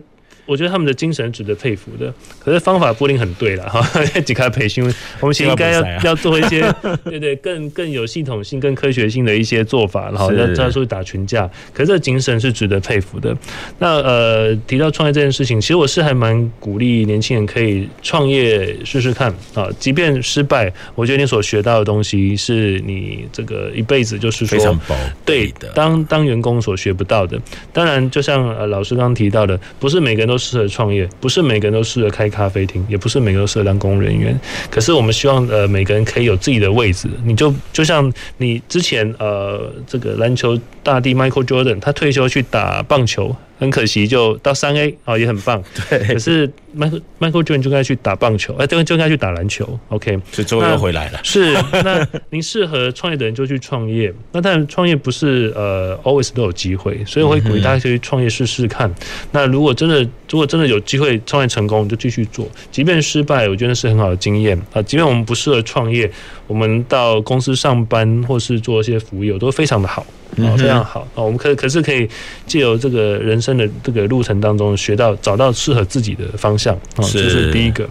[0.48, 3.86] 我觉得他们的精神值得佩服的，可是方法不一定很对了 哈。
[4.26, 4.84] 几开培训，
[5.20, 6.74] 我们其实应该要要做一些，
[7.04, 11.50] 对对，更更有系统性、更科学性的一些做法，然后要再出去打群架。
[11.74, 13.36] 可是这精神是值得佩服的。
[13.78, 24.96] 那呃，提到创业这件事情，其实我是还蛮鼓励年轻人可以创业试试看啊，即便失败，我觉得你所学到的东西是你这个一辈子就是说非常宝
[25.26, 25.68] 贵的。
[25.76, 27.38] 当当员工所学不到的，
[27.74, 30.37] 当然就像呃老师刚刚提到的，不是每个人都。
[30.38, 34.40] 适合创业，不是每个人都适合开咖啡厅，也不是每个人都适合当公务人员。
[34.70, 37.10] 可是我们希望，呃，每个人可以有自己的位置。
[37.24, 43.36] 你就就像你之前，呃，这个篮球大帝 Michael Jordan，他退休去打棒球。
[43.60, 45.64] 很可惜，就到三 A 啊，也很棒。
[45.90, 46.48] 对，可是
[46.78, 49.80] Michael Michael Jordan 就该去打棒球，哎，对，就该去打篮球。
[49.90, 51.20] OK，所以最后又回来了。
[51.24, 51.54] 是，
[51.84, 54.14] 那您适合创业的人就去创业。
[54.32, 58.94] 那但创业不是呃 always 都有机会，所以我会鼓励大家去创业试试看。
[59.32, 62.48] 那如果真的如果真的有机会创业成功，就继续做。
[62.72, 64.82] 即便失败，我觉得是很好的经验啊。
[64.84, 66.10] 即便我们不适合创业，
[66.46, 70.06] 我们到公司上班或是做一些服务，都非常的好。
[70.38, 71.24] 哦，非常好啊！
[71.24, 72.08] 我们可可是可以
[72.46, 77.88] 借由这个人生的这个路程当中，学到找到适合自己的方向啊，这是第一个。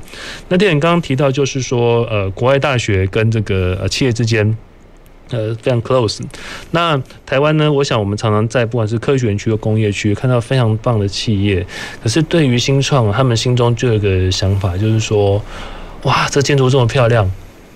[0.48, 4.56] 那电影刚刚提到，就是说呃，国外大学跟这个呃企业之间
[5.30, 6.20] 呃非常 close。
[6.70, 11.66] 那台湾呢，我想我们常常在不管是科学园区或工业区看到非常棒的企业，
[12.02, 15.42] 可是对于新创，他们心中就有一个想法，就是说，
[16.02, 17.28] 哇，这建筑这么漂亮，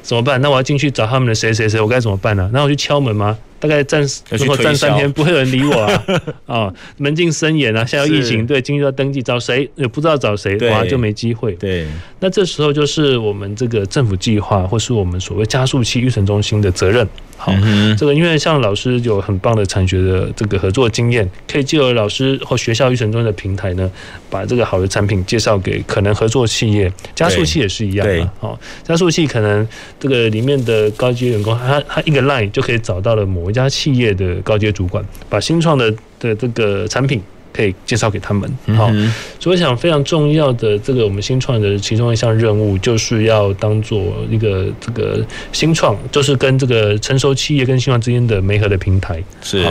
[0.03, 0.41] 怎么办？
[0.41, 2.49] 那我要进去找他们的谁谁谁，我该怎么办呢？
[2.53, 3.37] 那我去敲门吗？
[3.61, 6.03] 大概站如果站三天， 不会有人理我啊！
[6.47, 7.85] 啊， 门禁森严啊！
[7.85, 11.53] 现在疫情，对，进去要登记，找谁也不知道找谁，哇，就没机会。
[11.53, 11.87] 对，
[12.19, 17.07] 那这时候就是我们这个政府计划，或是我们所谓加速器育成中心的责任。
[17.37, 17.55] 好，
[17.99, 23.91] 这个因为像老师有很棒的产学的这个合作经验，可以借由老师或学校育成中心的平台呢，
[24.29, 26.93] 把这个好的产品介绍给可能合作企业。
[27.15, 29.67] 加速器也是一样啊，好，加速器可能
[29.99, 37.21] 这个里面的高级员工，他他一个 line 就可以找到了某一家企业的高阶主管，把新创的的这个产品
[37.53, 38.49] 可以介绍给他们。
[38.77, 49.63] 好、嗯，所以我想非常重要的这个我们新创的其中一项任务，就是要当做一个这个新创，就是跟这个成熟企业跟新创之间的媒合的平台，是，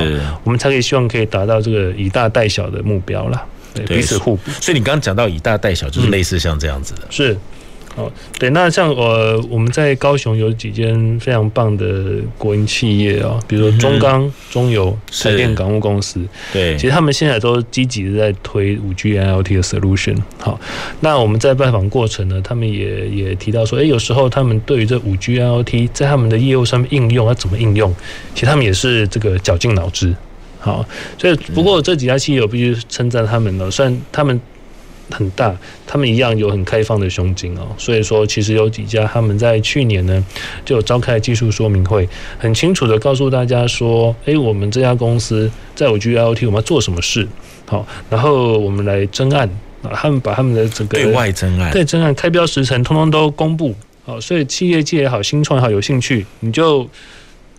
[0.44, 4.52] 我们才可以希望可以达到这个以大带小的目标啦，对，彼此互补。
[4.60, 7.38] 所以你刚刚讲到以大带小，就是类似像这样子的，嗯、是。
[8.00, 20.18] 哦，对，那像呃我们在高雄有几间非常棒的国营企业啊，比如说中钢、中油、台电港务公司，对，其实他们现在都积极的在推五 G IoT 的 solution。
[20.40, 20.58] 好，
[21.02, 27.94] 那我们在拜访过程呢，他们也也提到说，哎，有时候他们对于这五 G IoT 在他们的业务上面应用要怎么应用，
[28.34, 30.16] 其实他们也是这个绞尽脑汁。
[30.60, 30.86] 好，
[31.18, 34.40] 所以不过这几家企业我必须称赞他们了，虽然他们。
[35.12, 35.56] 很大，
[35.86, 37.68] 他们一样有很开放的胸襟哦。
[37.78, 40.24] 所以说，其实有几家他们在去年呢
[40.64, 42.08] 就有召开技术说明会，
[42.38, 47.28] 很清楚的告诉大家说，哎，我们这家公司在 5G IoT 我们要做什么事？
[47.66, 49.50] 好，然后我们来征案
[49.82, 53.76] 啊，他们把他们的整个对外征案，对征案开标时程通通都公布。
[54.06, 56.88] 好，所以企业界也好，新创也好，有兴趣你就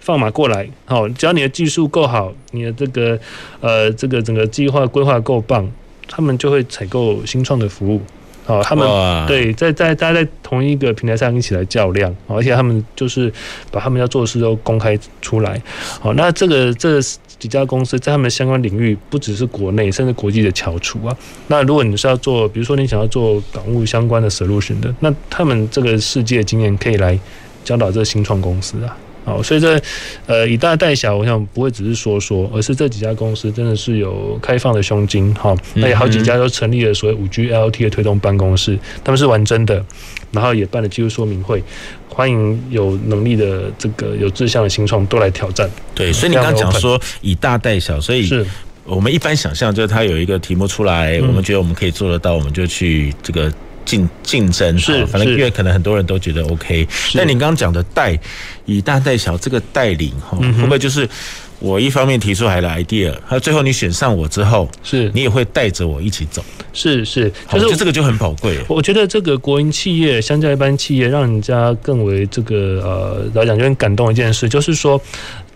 [0.01, 0.69] 放马过来。
[0.85, 3.19] 好，只要你的技术够好，你的这个
[3.61, 5.71] 呃这个整个计划规划够棒。
[6.13, 8.01] 他们就会采购新创的服务，
[8.45, 8.85] 好，他们
[9.29, 13.33] 对在在大家在同一个平台上一起来较量，而且他们就是
[13.71, 15.63] 把他们要做的事都公开出来，
[16.01, 17.01] 好，那这个这
[17.39, 21.17] 几家公司在他们相关领域不只是国内，甚至国际的翘楚啊。
[21.47, 27.17] 那如果你是要做，比如说你想要做港务相关的 solution 的，那他们这个世界经验可以来
[27.65, 28.97] 教导这新创公司啊。
[29.25, 29.81] 好，所以这
[30.27, 35.33] 呃以大带小，我想不会只是说说，而是这几家公司真的是有开放的胸襟。
[35.35, 39.85] 哈，那也好几家都成立了所谓五 G IoT 的推动办公室，他们是玩真的，
[40.33, 41.63] 然后也办了技术说明会，
[42.09, 45.69] 欢迎有能力的这个有志向的新创都来挑战。
[45.95, 48.45] 对，所以你刚刚讲说以大带小，所以是
[48.85, 53.53] 我们一般想象就是他有一个题目出来，我们觉得我们可以做得到，我们就去这个。
[53.91, 58.17] 竞竞争是，反正因为可能很多人都觉得 OK，但你刚刚讲的带
[58.65, 61.09] 以大带小，这个带领哈，会不会就是
[61.59, 66.41] 我一方面提出来的 idea，还有最后你选上我之后，是你也会带着我一起走？
[66.73, 68.57] 是是，就这个就很宝贵。
[68.69, 75.01] 我觉得这个国营企业相较一般企业，让人家更为这个呃来讲就很感动一件事，就是说。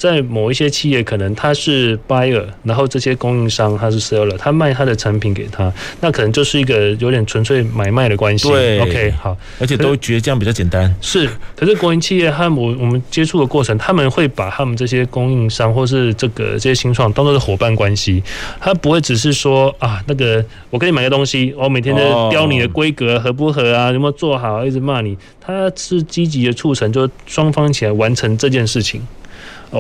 [0.05, 8.47] 在某一些企业，可能他是 buyer，然后这些供应商他是 seller，他卖他的产品给他，那可能就是一个有点纯粹买卖的关系。
[8.51, 10.95] 对，OK，好，而且都觉得这样比较简单。
[11.01, 11.27] 是，
[11.57, 18.23] 可是国营企业，他们我我们接触的过程，他们会把他们这些供应商或是这个这些新创当做是伙伴关系，
[18.61, 29.01] 他不会只是说啊，那个我给你买个东西，我每天都雕你的规格合不合啊，有没有做好，一直骂你，他是积极的促成，就双方一起来完成这件事情。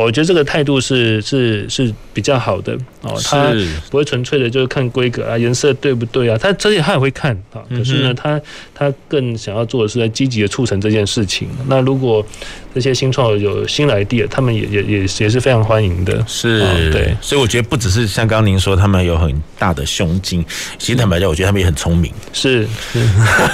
[0.00, 3.52] 我觉得这个态度是是是比较好的哦，他
[3.90, 6.36] 不会纯粹的就是看规格啊，颜色对不对啊？
[6.36, 8.40] 他这些他也会看啊，可是呢，他
[8.74, 11.48] 他更想要做的是在积极的促成这件事情。
[11.68, 12.24] 那如果
[12.74, 16.24] 这些新创有新来 idea，他们也也也也是非常欢迎的。
[16.26, 20.44] 是，对，所以我觉得不只是像刚刚您说，他们有很大的胸襟，
[20.78, 22.12] 其实坦白讲，我觉得他们也很聪明。
[22.32, 22.98] 是，是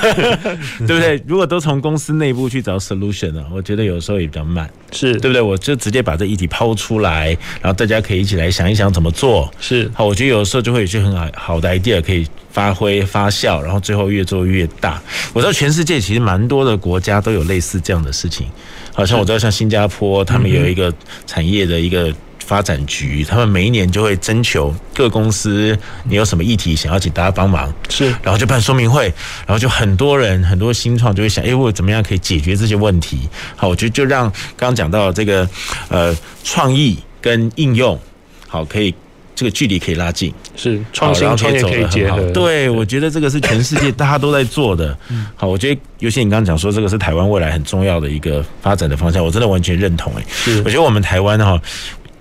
[0.86, 1.22] 对不对？
[1.26, 4.68] 如果都从公司内部去找 solution 呢，我觉得有时候也比较慢。
[4.92, 5.40] 是对不对？
[5.40, 9.50] 我就直接把这议题抛出来，然后大家可以一起来想一想怎么做。
[9.60, 15.02] 是好，我觉得有的时候就会有些很好好的 idea 可以发挥发酵，然后最后越做越大。
[15.32, 18.46] 我知道全世界其实蛮多的国家都有类似这样的事情，
[18.94, 20.92] 好像我知道像新加坡，他们有一个
[21.26, 22.14] 产业的一个。
[22.50, 29.04] 发展局，他们每一年就会征求各公司，你有什么议题想要请大家帮忙，是，然后就办说明会，
[29.46, 33.28] 然后就很多人很多新创就会想，哎，我怎么样可以解决这些问题？
[33.54, 35.48] 好，我觉得就让刚刚讲到这个
[35.90, 37.96] 呃创意跟应用，
[38.48, 38.92] 好，可以
[39.36, 42.20] 这个距离可以拉近，是创新创业可以结合。
[42.32, 44.98] 对，我觉得这个是全世界大家都在做的。
[45.36, 50.12] 好，我觉得尤其你刚刚讲说这个是台湾未来很重要的一个发展的方向，我真的完全认同。
[50.18, 51.56] 哎，是，我觉得我们台湾哈。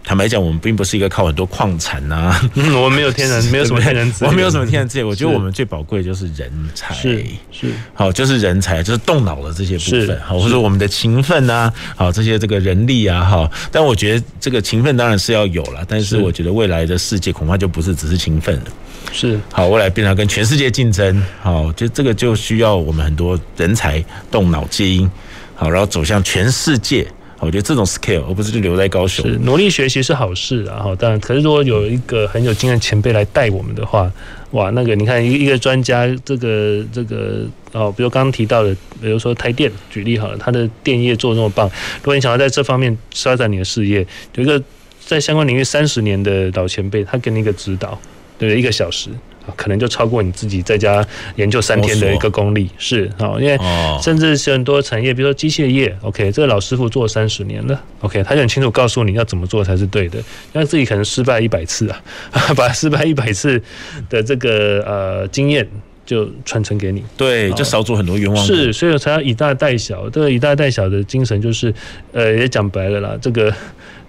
[0.03, 5.05] 坦白讲，我们并不是一个靠很多矿产呐，我们没有天然， 没有什么天然资源，我们没有什么天然资源。
[5.05, 7.67] 我觉得我们最宝贵的就是人才，是是。
[7.93, 13.51] 好，就是人才，就是动脑的这些部分，好，或者我们的勤奋呐，好，这些这个人力啊，哈。
[13.71, 18.65] 但我觉得这个勤奋当然是要有了，但是我觉得未来的世界恐怕就不是只是勤奋了，
[19.11, 19.39] 是。
[19.51, 25.07] 好，未来变成跟全世界竞争，好，就这个就需要我们很多人才动脑筋，
[25.53, 27.05] 好，然后走向全世界。
[27.39, 30.79] 我觉得这种 scale 而不是就留在高雄，是努力学习是好事啊。
[30.83, 34.11] 哈，当然，可是如果有一个很有经验前辈来带我们的话，
[34.51, 41.67] 哇，那个你看一一个专家，这个这个哦，比如刚刚提到的，比如说台电举例好了，他的电业做这么棒，
[41.99, 44.61] 如果你想要在这方面发展你的事业，有一个
[44.99, 47.99] 在相关领域三十年的老前辈，他给你一个指导。
[48.37, 49.09] 对，一个小时。
[49.55, 53.57] 可能就超过你自己在家研究三天的一个功力，是啊，因为
[54.01, 60.17] 甚至是很多产业，比如说机械业，OK，这个老师傅做三十年了，OK，他就很清楚告诉你要怎么做才是对的，
[60.53, 62.01] 因为自己可能失败一百次啊，
[62.55, 63.61] 把失败一百次
[64.09, 65.67] 的这个呃经验
[66.05, 68.53] 就传承给你，对，就少走很多冤枉路。
[68.53, 71.73] 是，所以我才要以大带小，这个以大带小的精神就是，
[72.11, 73.53] 呃，也讲白了啦，这个。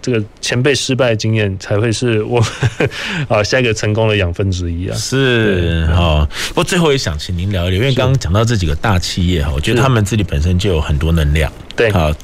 [0.03, 2.41] 这个前辈失败经验才会是我
[3.29, 4.97] 啊下一个成功的养分之一啊。
[4.97, 11.53] 是哈，不过最后也想请您聊一聊，因为刚刚讲到这几个大企业哈，我觉得他们自己本身就有很多能量。
[11.77, 12.15] 对啊，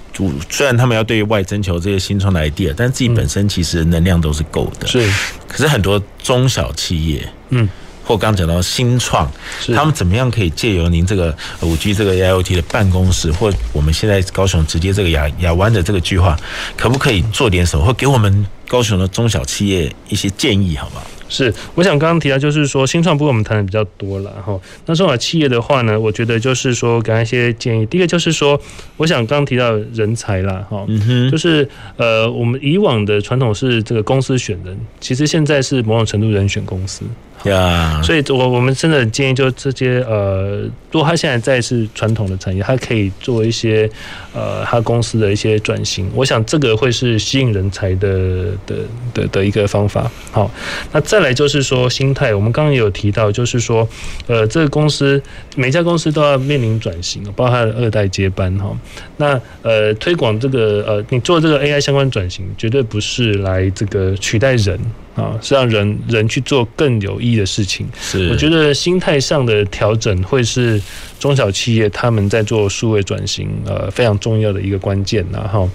[0.51, 4.87] 虽然他们要对外征求这些新创的 idea，但自己本身其实能量都是够的。
[4.87, 5.11] 是，
[5.49, 7.69] 可是很多中小企业，嗯。
[8.07, 9.29] 或刚讲到新创，
[9.75, 16.37] 他们怎么样可以借由您这个五 G 这个 AIoT 的办公室，或我们现在高雄直接这个亚亚湾的这个计划，
[16.77, 21.05] 可不可以做点什么，或给我们高雄的中小企业一些建议，好不好？
[21.29, 24.57] 是，我想刚刚提到就是说新创部分我们谈的比较多了哈。
[24.87, 27.85] 那中小企业的话呢，我觉得就是说给他一些建议。
[27.87, 28.61] 第一个就是说，
[28.97, 37.03] 我想刚刚提到人才啦哈，嗯哼，就是呃，我们以往的传统是这个公司选人，其实现在是某种程度人选公司。
[37.47, 43.89] 呀，所以，我我们真的建议，就这些呃，如果他现在在是传统的产业，他可以做一些
[44.35, 46.11] 呃，他公司的一些转型。
[46.15, 48.77] 我想这个会是吸引人才的的
[49.15, 50.11] 的的一个方法。
[50.31, 50.51] 好，
[50.93, 53.89] 那再来就是说心态，我们刚刚也有提到，就是说
[54.27, 55.23] 呃，这个公司
[55.55, 58.77] 每家公司都要面临转型，包括他的二代接班哈。
[59.17, 64.79] 那呃，推广这个呃，你做这个 AI 相关转型，绝对不是来这个取代人。
[65.17, 67.89] 啊，是让人人去做更有意义的事情。
[67.99, 70.81] 是，我觉得心态上的调整会是
[71.19, 75.25] 中小企业他们在做数位转型呃非常重要的一个关键。
[75.33, 75.69] 然后，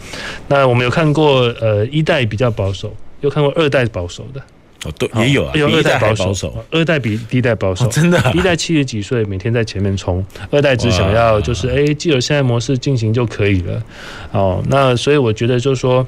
[0.48, 4.40] 那我们有看过呃一代比较保守，有看过二代保守的。
[4.84, 8.20] 哦，对，也有啊，有二代保守，二代比第一代保守，真的。
[8.36, 13.84] 一代七十几岁，每天在前面冲，二代只想要就是哎，既有现在模式进行就可以了。
[14.32, 16.06] 哦，那所以我觉得就是说。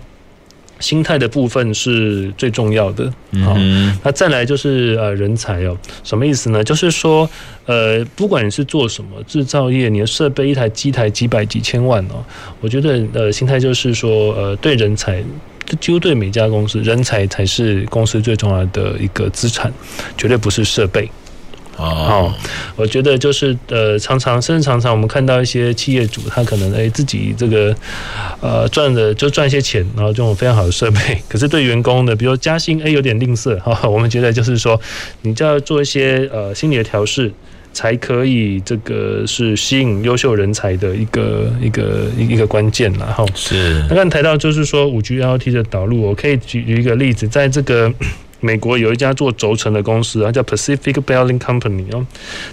[0.84, 3.06] 心态的部分是最重要的。
[3.42, 3.56] 好，
[4.04, 6.62] 那再来就是呃人才哦，什么意思呢？
[6.62, 7.28] 就是说
[7.66, 12.22] 呃，不管你是做什么制造业，你的设备一台机台几百几千万哦，
[12.60, 15.24] 我觉得呃心态就是说呃对人才，
[15.80, 19.72] 就对每家公司人才才是公司最重要的一个资产，
[20.18, 21.10] 绝对不是设备。
[21.76, 22.32] 哦，
[22.76, 27.76] 我觉得就是呃，常常甚至常常我们看到一些企业主，他可能哎自己这个
[28.42, 33.90] 呃赚的就赚一些钱，然后这种非常好的设备， 可是对员工的，比如加薪哎有点吝啬哈。
[33.90, 34.80] 我们觉得就是说，
[35.24, 37.32] 你就要做一些呃心理的调试，
[37.74, 43.26] 才可以这个是吸引优秀人才的一个一个一个关键了哈。
[43.34, 47.92] 是，那刚才提到就是说五 G IoT 的导入，我可以举举一个例子，在这个。
[48.44, 52.06] 美国有一家做轴承的公司，它叫 Pacific Bearing Company 哦，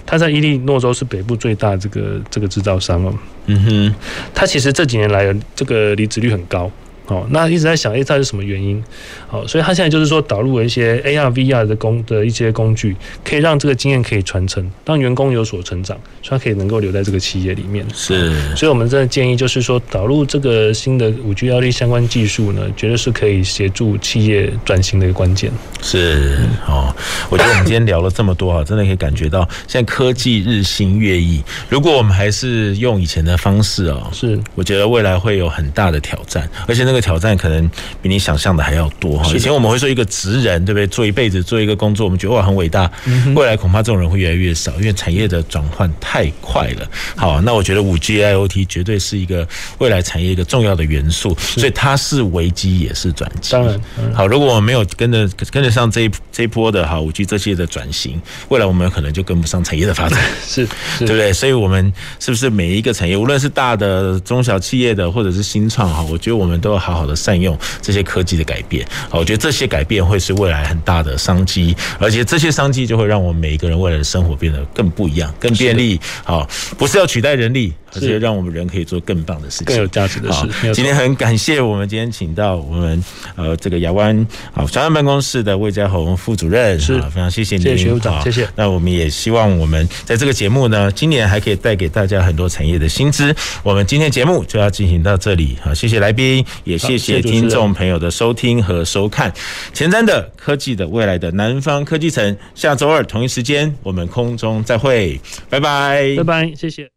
[0.05, 3.13] 它在伊利诺州是北部最大这个这个制造商哦。
[3.47, 3.95] 嗯哼，
[4.33, 6.71] 它其实这几年来这个离职率很高。
[7.07, 8.81] 哦，那一直在想，哎，它是什么原因？
[9.27, 17.85] 好，所以他现在就是说导入了一些 AR、VR 的工的一些工具，可以让这个经验可以传承，让员工有所成长，所以他可以能够留在这个企业里面。
[17.93, 25.51] 是，所以我们真的建议就是说，导入这个新的五 G 压力相关技术呢，绝对是可以协助企业转型的一个关键。
[25.81, 26.37] 是
[26.67, 26.95] 哦，
[27.29, 31.43] 我觉得我们今天聊了这么多啊，真的可以感觉到现在科技日新月异。
[31.67, 37.01] 如果我们还是用以前的方式哦，是，我觉得未来会有很大的挑战，而且那个。
[37.01, 37.67] 挑战可能
[37.99, 39.29] 比你想象的还要多哈。
[39.33, 40.85] 以前我们会说一个职人，对不对？
[40.85, 42.89] 做一辈子做一个工作，我们觉得哇很伟大。
[43.35, 46.87] 未来恐怕这种人会越来越少，因为产业的转换太快了。
[47.15, 49.45] 好，那我觉得五 G IoT 绝对是一个
[49.79, 53.51] 未来产业一个重要的元素，所以它是危机也是转机。
[53.51, 53.81] 当然，
[54.13, 60.67] 好，如果我们没有跟着跟得上这一这一波的哈五 G 这些的转型，未来我们可能就跟不上产业的发展， 是，
[60.99, 61.33] 对不对？
[61.33, 66.91] 所以我们是不是每一个产业，无论是大的、中小企业的，或者是新创哈，我觉得我们都要好。
[66.91, 75.97] 好好的善用这些科技的改变，好，我觉得这些改变会是未来很大的商机，而且这些商机就会让我们每一个人未来的生活变得更不一样、更便利。
[76.25, 76.45] 好，
[76.77, 77.71] 不是要取代人力。
[77.93, 80.47] 而且让我们人可以做更棒的事情，更有价值的事。
[80.73, 83.03] 今天很感谢我们今天请到我们
[83.35, 84.15] 呃这个亚湾
[84.53, 88.47] 啊专案办公室的魏嘉宏副主任，是非常谢谢您，谢谢学务长，谢谢。
[88.55, 93.35] 那我们也希望我们在这个节目呢，今年还可以带给大家很多产业的新知。
[93.61, 99.31] 我们今天节目就要进行到这里，好，谢谢来宾，也谢谢听众朋友的收听和收看。
[99.73, 105.19] 前瞻的科技的未来的南方科技城，下周二同一时间我们空中再会，
[105.49, 106.89] 拜拜，拜拜，谢谢。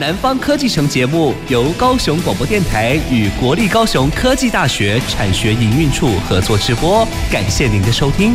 [0.00, 8.34] 南方科技城节目由高雄广播电台与国立高雄科技大学产学营运处合作直播，感谢您的收听。